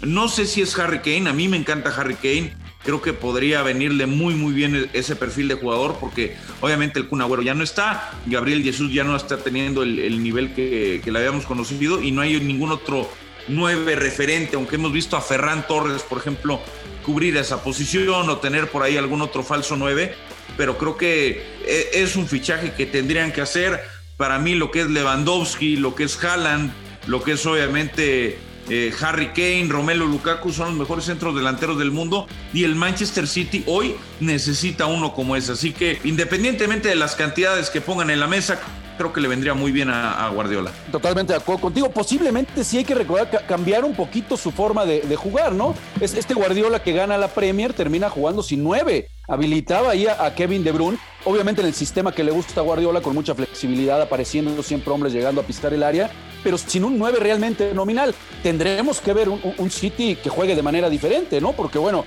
No 0.00 0.28
sé 0.28 0.46
si 0.46 0.60
es 0.62 0.78
Harry 0.78 0.98
Kane, 0.98 1.30
a 1.30 1.32
mí 1.32 1.48
me 1.48 1.56
encanta 1.56 1.94
Harry 1.96 2.16
Kane. 2.16 2.54
Creo 2.84 3.00
que 3.00 3.12
podría 3.12 3.62
venirle 3.62 4.06
muy, 4.06 4.34
muy 4.34 4.52
bien 4.52 4.90
ese 4.92 5.14
perfil 5.14 5.48
de 5.48 5.54
jugador, 5.54 5.96
porque 6.00 6.36
obviamente 6.60 6.98
el 6.98 7.06
Kun 7.06 7.22
Agüero 7.22 7.42
ya 7.42 7.54
no 7.54 7.62
está, 7.62 8.12
Gabriel 8.26 8.64
Jesús 8.64 8.92
ya 8.92 9.04
no 9.04 9.14
está 9.14 9.38
teniendo 9.38 9.84
el, 9.84 10.22
nivel 10.22 10.52
que, 10.52 11.00
que 11.04 11.12
le 11.12 11.20
habíamos 11.20 11.46
conocido 11.46 12.02
y 12.02 12.10
no 12.10 12.22
hay 12.22 12.40
ningún 12.40 12.72
otro 12.72 13.08
nueve 13.48 13.96
referente, 13.96 14.56
aunque 14.56 14.76
hemos 14.76 14.92
visto 14.92 15.16
a 15.16 15.20
Ferran 15.20 15.66
Torres, 15.66 16.02
por 16.02 16.18
ejemplo, 16.18 16.60
cubrir 17.04 17.36
esa 17.36 17.62
posición 17.62 18.28
o 18.28 18.38
tener 18.38 18.68
por 18.68 18.82
ahí 18.82 18.96
algún 18.96 19.22
otro 19.22 19.42
falso 19.42 19.76
nueve, 19.76 20.14
pero 20.56 20.78
creo 20.78 20.96
que 20.96 21.42
e, 21.64 21.90
es 21.94 22.16
un 22.16 22.26
fichaje 22.26 22.72
que 22.72 22.86
tendrían 22.86 23.32
que 23.32 23.40
hacer. 23.40 23.80
Para 24.22 24.38
mí 24.38 24.54
lo 24.54 24.70
que 24.70 24.82
es 24.82 24.86
Lewandowski, 24.88 25.74
lo 25.74 25.96
que 25.96 26.04
es 26.04 26.22
Haaland, 26.22 26.72
lo 27.08 27.24
que 27.24 27.32
es 27.32 27.44
obviamente 27.44 28.38
eh, 28.68 28.94
Harry 29.00 29.30
Kane, 29.30 29.66
Romelu 29.68 30.06
Lukaku 30.06 30.52
son 30.52 30.68
los 30.68 30.76
mejores 30.76 31.06
centros 31.06 31.34
delanteros 31.34 31.76
del 31.76 31.90
mundo 31.90 32.28
y 32.54 32.62
el 32.62 32.76
Manchester 32.76 33.26
City 33.26 33.64
hoy 33.66 33.96
necesita 34.20 34.86
uno 34.86 35.12
como 35.12 35.34
ese. 35.34 35.50
Así 35.50 35.72
que 35.72 36.00
independientemente 36.04 36.88
de 36.88 36.94
las 36.94 37.16
cantidades 37.16 37.68
que 37.68 37.80
pongan 37.80 38.10
en 38.10 38.20
la 38.20 38.28
mesa, 38.28 38.60
creo 39.02 39.12
que 39.12 39.20
le 39.20 39.28
vendría 39.28 39.54
muy 39.54 39.72
bien 39.72 39.90
a, 39.90 40.28
Guardiola. 40.28 40.70
Totalmente 40.92 41.32
de 41.32 41.38
acuerdo 41.40 41.62
contigo. 41.62 41.90
Posiblemente 41.90 42.62
sí 42.62 42.78
hay 42.78 42.84
que 42.84 42.94
recordar 42.94 43.44
cambiar 43.46 43.84
un 43.84 43.94
poquito 43.94 44.36
su 44.36 44.52
forma 44.52 44.86
de, 44.86 45.16
jugar, 45.16 45.52
¿no? 45.52 45.74
Es 46.00 46.14
este 46.14 46.34
Guardiola 46.34 46.82
que 46.82 46.92
gana 46.92 47.18
la 47.18 47.28
Premier 47.28 47.72
termina 47.72 48.08
jugando 48.08 48.42
sin 48.42 48.62
nueve. 48.62 49.08
Habilitaba 49.28 49.90
ahí 49.90 50.06
a, 50.06 50.34
Kevin 50.34 50.62
De 50.62 50.72
Bruyne, 50.72 50.98
obviamente 51.24 51.60
en 51.60 51.66
el 51.66 51.74
sistema 51.74 52.12
que 52.12 52.22
le 52.22 52.30
gusta 52.30 52.60
a 52.60 52.64
Guardiola 52.64 53.00
con 53.00 53.14
mucha 53.14 53.34
flexibilidad, 53.34 54.00
apareciendo 54.00 54.62
siempre 54.62 54.92
hombres 54.92 55.12
llegando 55.12 55.40
a 55.40 55.44
pistar 55.44 55.74
el 55.74 55.82
área 55.82 56.10
pero 56.42 56.58
sin 56.58 56.84
un 56.84 56.98
9 56.98 57.18
realmente 57.20 57.74
nominal. 57.74 58.14
Tendremos 58.42 59.00
que 59.00 59.12
ver 59.12 59.28
un, 59.28 59.70
City 59.70 60.16
que 60.16 60.28
juegue 60.28 60.54
de 60.54 60.62
manera 60.62 60.90
diferente, 60.90 61.40
¿no? 61.40 61.52
Porque 61.52 61.78
bueno, 61.78 62.04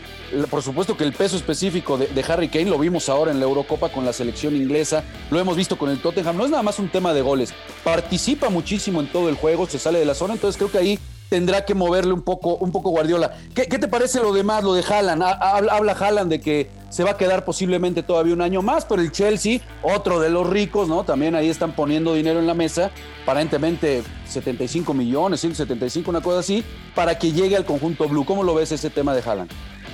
por 0.49 0.61
supuesto 0.61 0.95
que 0.95 1.03
el 1.03 1.13
peso 1.13 1.35
específico 1.35 1.97
de, 1.97 2.25
Harry 2.27 2.49
Kane 2.49 2.65
lo 2.65 2.77
vimos 2.77 3.09
ahora 3.09 3.31
en 3.31 3.39
la 3.39 3.45
Eurocopa 3.45 3.89
con 3.89 4.05
la 4.05 4.13
selección 4.13 4.55
inglesa, 4.55 5.03
lo 5.31 5.39
hemos 5.39 5.55
visto 5.55 5.77
con 5.77 5.89
el 5.89 5.99
Tottenham, 5.99 6.37
no 6.37 6.45
es 6.45 6.51
nada 6.51 6.63
más 6.63 6.79
un 6.79 6.89
tema 6.89 7.13
de 7.13 7.21
goles, 7.21 7.53
participa 7.83 8.49
muchísimo 8.49 8.99
en 8.99 9.07
todo 9.07 9.29
el 9.29 9.35
juego, 9.35 9.67
se 9.67 9.79
sale 9.79 9.99
de 9.99 10.05
la 10.05 10.13
zona, 10.13 10.33
entonces 10.33 10.57
creo 10.57 10.71
que 10.71 10.77
ahí 10.77 10.99
tendrá 11.29 11.65
que 11.65 11.73
moverle 11.73 12.13
un 12.13 12.21
poco, 12.21 12.55
un 12.55 12.71
poco 12.71 12.89
Guardiola. 12.91 13.35
¿Qué, 13.53 13.65
te 13.65 13.87
parece 13.87 14.19
lo 14.19 14.33
demás, 14.33 14.63
lo 14.63 14.73
de 14.73 14.83
Haaland? 14.83 15.23
Habla, 15.23 15.73
habla 15.73 15.91
Haaland 15.93 16.29
de 16.29 16.41
que 16.41 16.69
se 16.95 17.03
va 17.03 17.11
a 17.11 17.17
quedar 17.17 17.43
posiblemente 17.43 18.03
todavía 18.03 18.33
un 18.33 18.41
año 18.41 18.61
más, 18.61 18.85
pero 18.85 19.01
el 19.01 19.11
Chelsea, 19.11 19.59
otro 19.81 20.21
de 20.21 20.29
los 20.29 20.49
ricos, 20.49 20.87
¿no? 20.87 21.03
También 21.03 21.35
ahí 21.35 21.49
están 21.49 21.73
poniendo 21.73 22.13
dinero 22.13 22.39
en 22.39 22.47
la 22.47 22.53
mesa, 22.53 22.89
aparentemente 23.23 24.01
75 24.29 24.93
millones, 24.93 25.41
175, 25.41 26.09
una 26.09 26.21
cosa 26.21 26.39
así, 26.39 26.63
para 26.95 27.19
que 27.19 27.33
llegue 27.33 27.57
al 27.57 27.65
conjunto 27.65 28.07
blue. 28.07 28.23
¿Cómo 28.23 28.45
lo 28.45 28.55
ves 28.55 28.71
ese 28.71 28.89
tema 28.89 29.13
de 29.13 29.21
Haaland? 29.29 29.51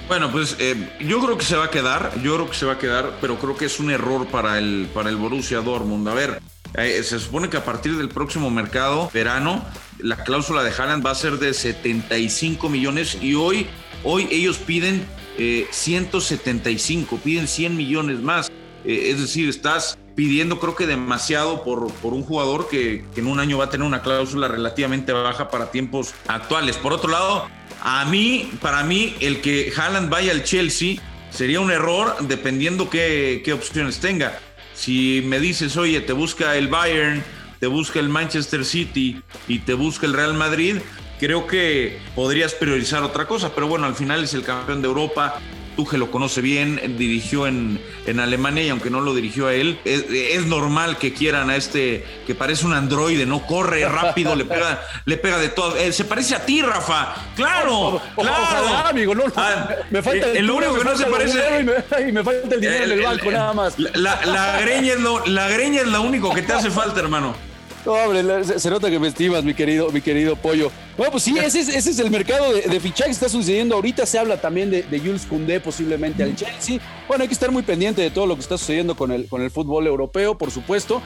Bueno, 0.08 0.31
pues 0.31 0.55
eh, 0.60 0.96
yo 1.00 1.20
creo 1.22 1.39
que 1.39 1.43
se 1.43 1.55
va 1.55 1.65
a 1.65 1.70
quedar, 1.72 2.12
yo 2.22 2.36
creo 2.36 2.48
que 2.48 2.55
se 2.55 2.67
va 2.67 2.74
a 2.74 2.77
quedar, 2.77 3.13
pero 3.20 3.39
creo 3.39 3.58
que 3.58 3.65
es 3.65 3.79
un 3.79 3.89
error 3.89 4.27
para 4.27 4.60
el, 4.60 4.88
para 4.93 5.10
el 5.10 5.15
Borussia 5.15 5.62
Dortmund. 5.62 6.08
A 6.08 6.13
ver, 6.13 6.39
eh, 6.75 7.01
se 7.01 7.17
supone 7.17 7.50
que 7.50 7.58
a 7.58 7.65
partir 7.65 7.98
del 7.98 8.10
próximo 8.10 8.51
mercado, 8.51 9.10
verano, 9.12 9.65
la 9.98 10.17
cláusula 10.17 10.62
de 10.62 10.70
Haaland 10.70 11.03
va 11.03 11.10
a 11.10 11.15
ser 11.15 11.39
de 11.39 11.55
75 11.55 12.70
millones 12.70 13.17
y 13.20 13.34
hoy, 13.34 13.65
hoy 14.03 14.27
ellos 14.29 14.60
piden 14.60 15.03
175, 15.38 17.15
eh, 17.15 17.19
piden 17.23 17.47
100 17.47 17.75
millones 17.75 18.19
más. 18.19 18.50
Eh, 18.83 19.11
es 19.11 19.19
decir, 19.19 19.50
estás 19.50 19.97
pidiendo 20.15 20.59
creo 20.59 20.75
que 20.75 20.88
demasiado 20.88 21.63
por, 21.63 21.91
por 21.95 22.13
un 22.13 22.23
jugador 22.23 22.67
que, 22.69 23.05
en 23.15 23.27
un 23.27 23.39
año 23.39 23.57
va 23.57 23.65
a 23.65 23.69
tener 23.69 23.88
una 23.88 24.01
cláusula 24.01 24.47
relativamente 24.47 25.13
baja 25.13 25.50
para 25.50 25.71
tiempos 25.71 26.13
actuales. 26.27 26.77
Por 26.77 26.93
otro 26.93 27.09
lado, 27.09 27.47
a 27.82 28.06
mí, 28.06 28.51
para 28.62 28.84
mí, 28.84 29.15
el 29.19 29.41
que 29.41 29.71
Haaland 29.75 30.10
vaya 30.10 30.32
al 30.32 30.43
Chelsea 30.43 31.01
sería 31.29 31.60
un 31.60 31.71
error 31.71 32.15
dependiendo 32.21 32.89
qué, 32.89 33.41
qué 33.45 33.53
opciones 33.53 33.99
tenga 33.99 34.38
si 34.82 35.21
me 35.25 35.39
dices, 35.39 35.77
oye, 35.77 36.01
te 36.01 36.12
busca 36.13 36.56
el 36.56 36.67
Bayern, 36.67 37.23
te 37.60 37.67
busca 37.67 37.99
el 37.99 38.10
Manchester 38.10 38.65
City 38.65 39.21
y 39.47 39.60
te 39.60 39.75
busca 39.75 40.08
el 40.08 40.13
Real 40.13 40.34
Madrid, 40.34 40.77
creo 41.21 41.47
que 41.47 41.99
podrías 42.15 42.53
priorizar 42.53 43.03
otra 43.03 43.27
cosa, 43.27 43.53
pero 43.55 43.67
bueno, 43.67 43.86
al 43.86 43.95
final 43.95 44.25
es 44.25 44.34
el 44.34 44.43
campeón 44.43 44.81
de 44.81 44.89
Europa, 44.89 45.39
que 45.86 45.97
lo 45.97 46.12
conoce 46.12 46.41
bien, 46.41 46.79
dirigió 46.97 47.47
en, 47.47 47.79
en, 48.05 48.19
Alemania 48.19 48.63
y 48.63 48.69
aunque 48.69 48.89
no 48.89 49.01
lo 49.01 49.13
dirigió 49.13 49.47
a 49.47 49.53
él, 49.53 49.79
es, 49.86 50.45
normal 50.45 50.97
que 50.97 51.13
quieran 51.13 51.49
a 51.49 51.55
este 51.55 52.05
que 52.27 52.36
parece 52.36 52.65
un 52.65 52.73
androide, 52.73 53.25
no 53.25 53.45
corre 53.45 53.88
rápido, 53.88 54.36
le 54.36 54.45
pega, 54.45 54.81
le 55.05 55.17
pega 55.17 55.38
de 55.38 55.49
todo. 55.49 55.75
Eh, 55.77 55.91
se 55.91 56.05
parece 56.05 56.36
a 56.36 56.45
ti, 56.45 56.62
Rafa. 56.62 57.15
Claro, 57.36 58.01
claro. 58.15 58.88
amigo, 58.88 59.15
no, 59.15 59.23
ah, 59.36 59.69
me 59.89 60.01
falta 60.01 60.31
el, 60.31 60.38
el 60.38 60.51
único 60.51 60.77
que 60.77 60.84
no 60.84 60.97
se 60.97 61.05
parece 61.05 61.39
y 62.07 62.12
me, 62.12 62.23
falta 62.23 62.55
el 62.55 62.62
dinero 62.62 62.84
en 62.86 62.91
el 62.91 63.01
banco 63.01 63.31
nada 63.31 63.53
más. 63.53 63.79
La, 63.79 64.19
la, 64.25 64.60
greña 64.60 64.93
es 64.93 64.99
lo, 64.99 65.25
la 65.25 65.49
greña 65.49 65.81
es 65.81 65.88
lo 65.88 66.01
único 66.01 66.34
que 66.34 66.41
te 66.41 66.53
hace 66.53 66.69
falta, 66.69 66.99
hermano. 66.99 67.50
No, 67.86 67.94
hombre, 67.94 68.44
se, 68.44 68.70
nota 68.70 68.89
que 68.89 69.00
me 69.00 69.08
estimas, 69.08 69.44
mi 69.44 69.54
querido, 69.54 69.91
mi 69.91 70.02
querido 70.02 70.36
pollo. 70.36 70.72
Bueno, 70.98 71.12
pues 71.12 71.24
sí, 71.24 71.36
ese 71.38 71.60
es, 71.60 72.00
el 72.00 72.12
mercado 72.12 72.54
de, 72.54 72.62
de 72.62 72.80
fichaje 72.80 73.10
que 73.10 73.13
está 73.13 73.30
sucediendo 73.30 73.76
ahorita. 73.76 74.06
Se 74.06 74.20
habla 74.20 74.39
también 74.39 74.70
de, 74.70 75.00
Jules 75.00 75.26
Koundé 75.26 75.60
posiblemente 75.60 76.22
al 76.22 76.36
Chelsea. 76.36 76.80
Bueno, 77.08 77.24
hay 77.24 77.28
que 77.28 77.34
estar 77.34 77.52
muy 77.52 77.63
pendiente 77.63 78.02
de 78.02 78.12
todo 78.12 78.28
lo 78.28 78.36
que 78.36 78.41
está 78.41 78.58
sucediendo 78.58 78.96
con 78.96 79.12
el, 79.12 79.28
con 79.28 79.41
el 79.41 79.50
fútbol 79.50 79.88
europeo, 79.88 80.38
por 80.38 80.52
supuesto. 80.52 81.02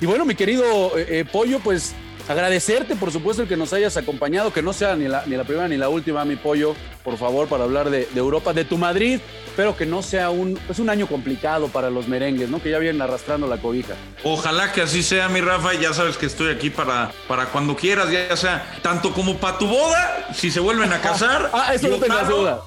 Y 0.00 0.06
bueno, 0.06 0.24
mi 0.24 0.34
querido 0.34 0.96
eh, 0.96 1.06
eh, 1.08 1.24
pollo, 1.30 1.58
pues 1.58 1.94
agradecerte, 2.30 2.96
por 2.96 3.10
supuesto, 3.10 3.42
el 3.42 3.48
que 3.48 3.56
nos 3.56 3.72
hayas 3.72 3.96
acompañado, 3.96 4.52
que 4.52 4.62
no 4.62 4.72
sea 4.72 4.94
ni 4.94 5.08
la, 5.08 5.24
ni 5.26 5.36
la 5.36 5.44
primera 5.44 5.66
ni 5.68 5.76
la 5.76 5.88
última, 5.88 6.24
mi 6.24 6.36
pollo, 6.36 6.74
por 7.02 7.16
favor, 7.18 7.48
para 7.48 7.64
hablar 7.64 7.90
de, 7.90 8.08
Europa, 8.14 8.52
de 8.52 8.64
tu 8.64 8.78
Madrid. 8.78 9.20
Espero 9.46 9.76
que 9.76 9.84
no 9.84 10.00
sea 10.02 10.30
un, 10.30 10.58
es 10.68 10.78
un 10.78 10.90
año 10.90 11.06
complicado 11.06 11.68
para 11.68 11.90
los 11.90 12.06
merengues, 12.06 12.48
¿no? 12.48 12.62
Que 12.62 12.70
ya 12.70 12.78
vienen 12.78 13.02
arrastrando 13.02 13.46
la 13.48 13.56
cobija. 13.58 13.94
Ojalá 14.22 14.72
que 14.72 14.82
así 14.82 15.02
sea, 15.02 15.28
mi 15.28 15.40
Rafa. 15.40 15.74
Ya 15.74 15.92
sabes 15.92 16.16
que 16.16 16.26
estoy 16.26 16.52
aquí 16.52 16.70
para, 16.70 17.10
para 17.26 17.46
cuando 17.46 17.74
quieras, 17.76 18.10
ya 18.10 18.36
sea 18.36 18.78
tanto 18.82 19.12
como 19.12 19.36
para 19.38 19.58
tu 19.58 19.66
boda, 19.66 20.28
si 20.32 20.50
se 20.50 20.60
vuelven 20.60 20.92
a 20.92 21.00
casar. 21.02 21.50
ah, 21.52 21.74
eso 21.74 21.88
no 21.88 21.96
tengas 21.96 22.28
duda. 22.28 22.60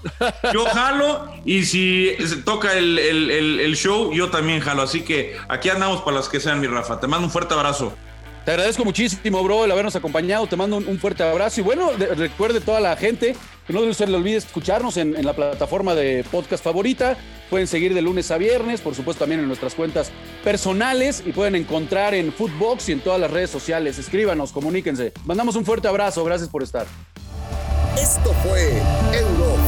yo 0.54 0.66
jalo 0.66 1.32
y 1.46 1.64
si 1.64 2.18
toca 2.44 2.74
el, 2.74 3.00
el 3.00 3.76
show, 3.76 4.12
yo 4.14 4.30
también 4.30 4.60
jalo. 4.60 4.82
Así 4.82 5.02
que 5.04 5.38
aquí 5.48 5.70
andamos 5.70 6.02
para 6.02 6.18
las 6.18 6.28
que 6.28 6.40
sean, 6.40 6.60
mi 6.60 6.68
Rafa. 6.68 7.00
Te 7.00 7.08
mando 7.08 7.28
un 7.28 7.32
fuerte 7.32 7.54
abrazo. 7.54 7.94
Te 8.46 8.52
agradezco 8.52 8.84
muchísimo, 8.84 9.42
bro, 9.42 9.64
el 9.64 9.72
habernos 9.72 9.96
acompañado. 9.96 10.48
Te 10.48 10.58
mando 10.58 10.78
un, 10.78 11.00
fuerte 11.00 11.24
abrazo. 11.24 11.62
Y 11.62 11.64
bueno, 11.64 11.92
recuerde 11.92 12.60
toda 12.60 12.82
la 12.82 12.98
gente 12.98 13.36
que 13.66 13.72
no 13.72 13.94
se 13.94 14.06
le 14.06 14.18
olvide 14.18 14.36
escucharnos 14.36 14.98
en, 14.98 15.26
la 15.26 15.34
plataforma 15.34 15.96
de 15.96 16.26
podcast 16.30 16.62
favorita. 16.62 17.16
Pueden 17.50 17.68
seguir 17.68 17.94
de 17.94 18.02
lunes 18.02 18.32
a 18.32 18.38
viernes, 18.38 18.82
por 18.82 18.96
supuesto 18.96 19.22
también 19.22 19.40
en 19.40 19.48
nuestras 19.48 19.76
cuentas 19.76 20.12
personales 20.44 21.24
y 21.26 21.32
pueden 21.32 21.56
encontrar 21.56 22.14
en 22.14 22.34
Footbox 22.34 22.90
y 22.90 22.94
en 22.94 23.00
todas 23.00 23.20
las 23.20 23.32
redes 23.32 23.50
sociales. 23.50 23.98
Escríbanos, 23.98 24.52
comuníquense. 24.52 25.14
Mandamos 25.24 25.56
un 25.56 25.64
fuerte 25.64 25.88
abrazo. 25.88 26.26
Gracias 26.26 26.50
por 26.50 26.64
estar. 26.64 26.86
Esto 27.98 28.34
fue 28.44 28.82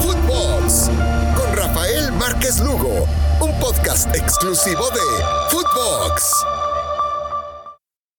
Footbox 0.01 0.89
con 1.37 1.55
Rafael 1.55 2.11
Márquez 2.13 2.59
Lugo, 2.59 3.07
un 3.39 3.59
podcast 3.59 4.13
exclusivo 4.15 4.89
de 4.89 5.51
Footbox. 5.51 6.64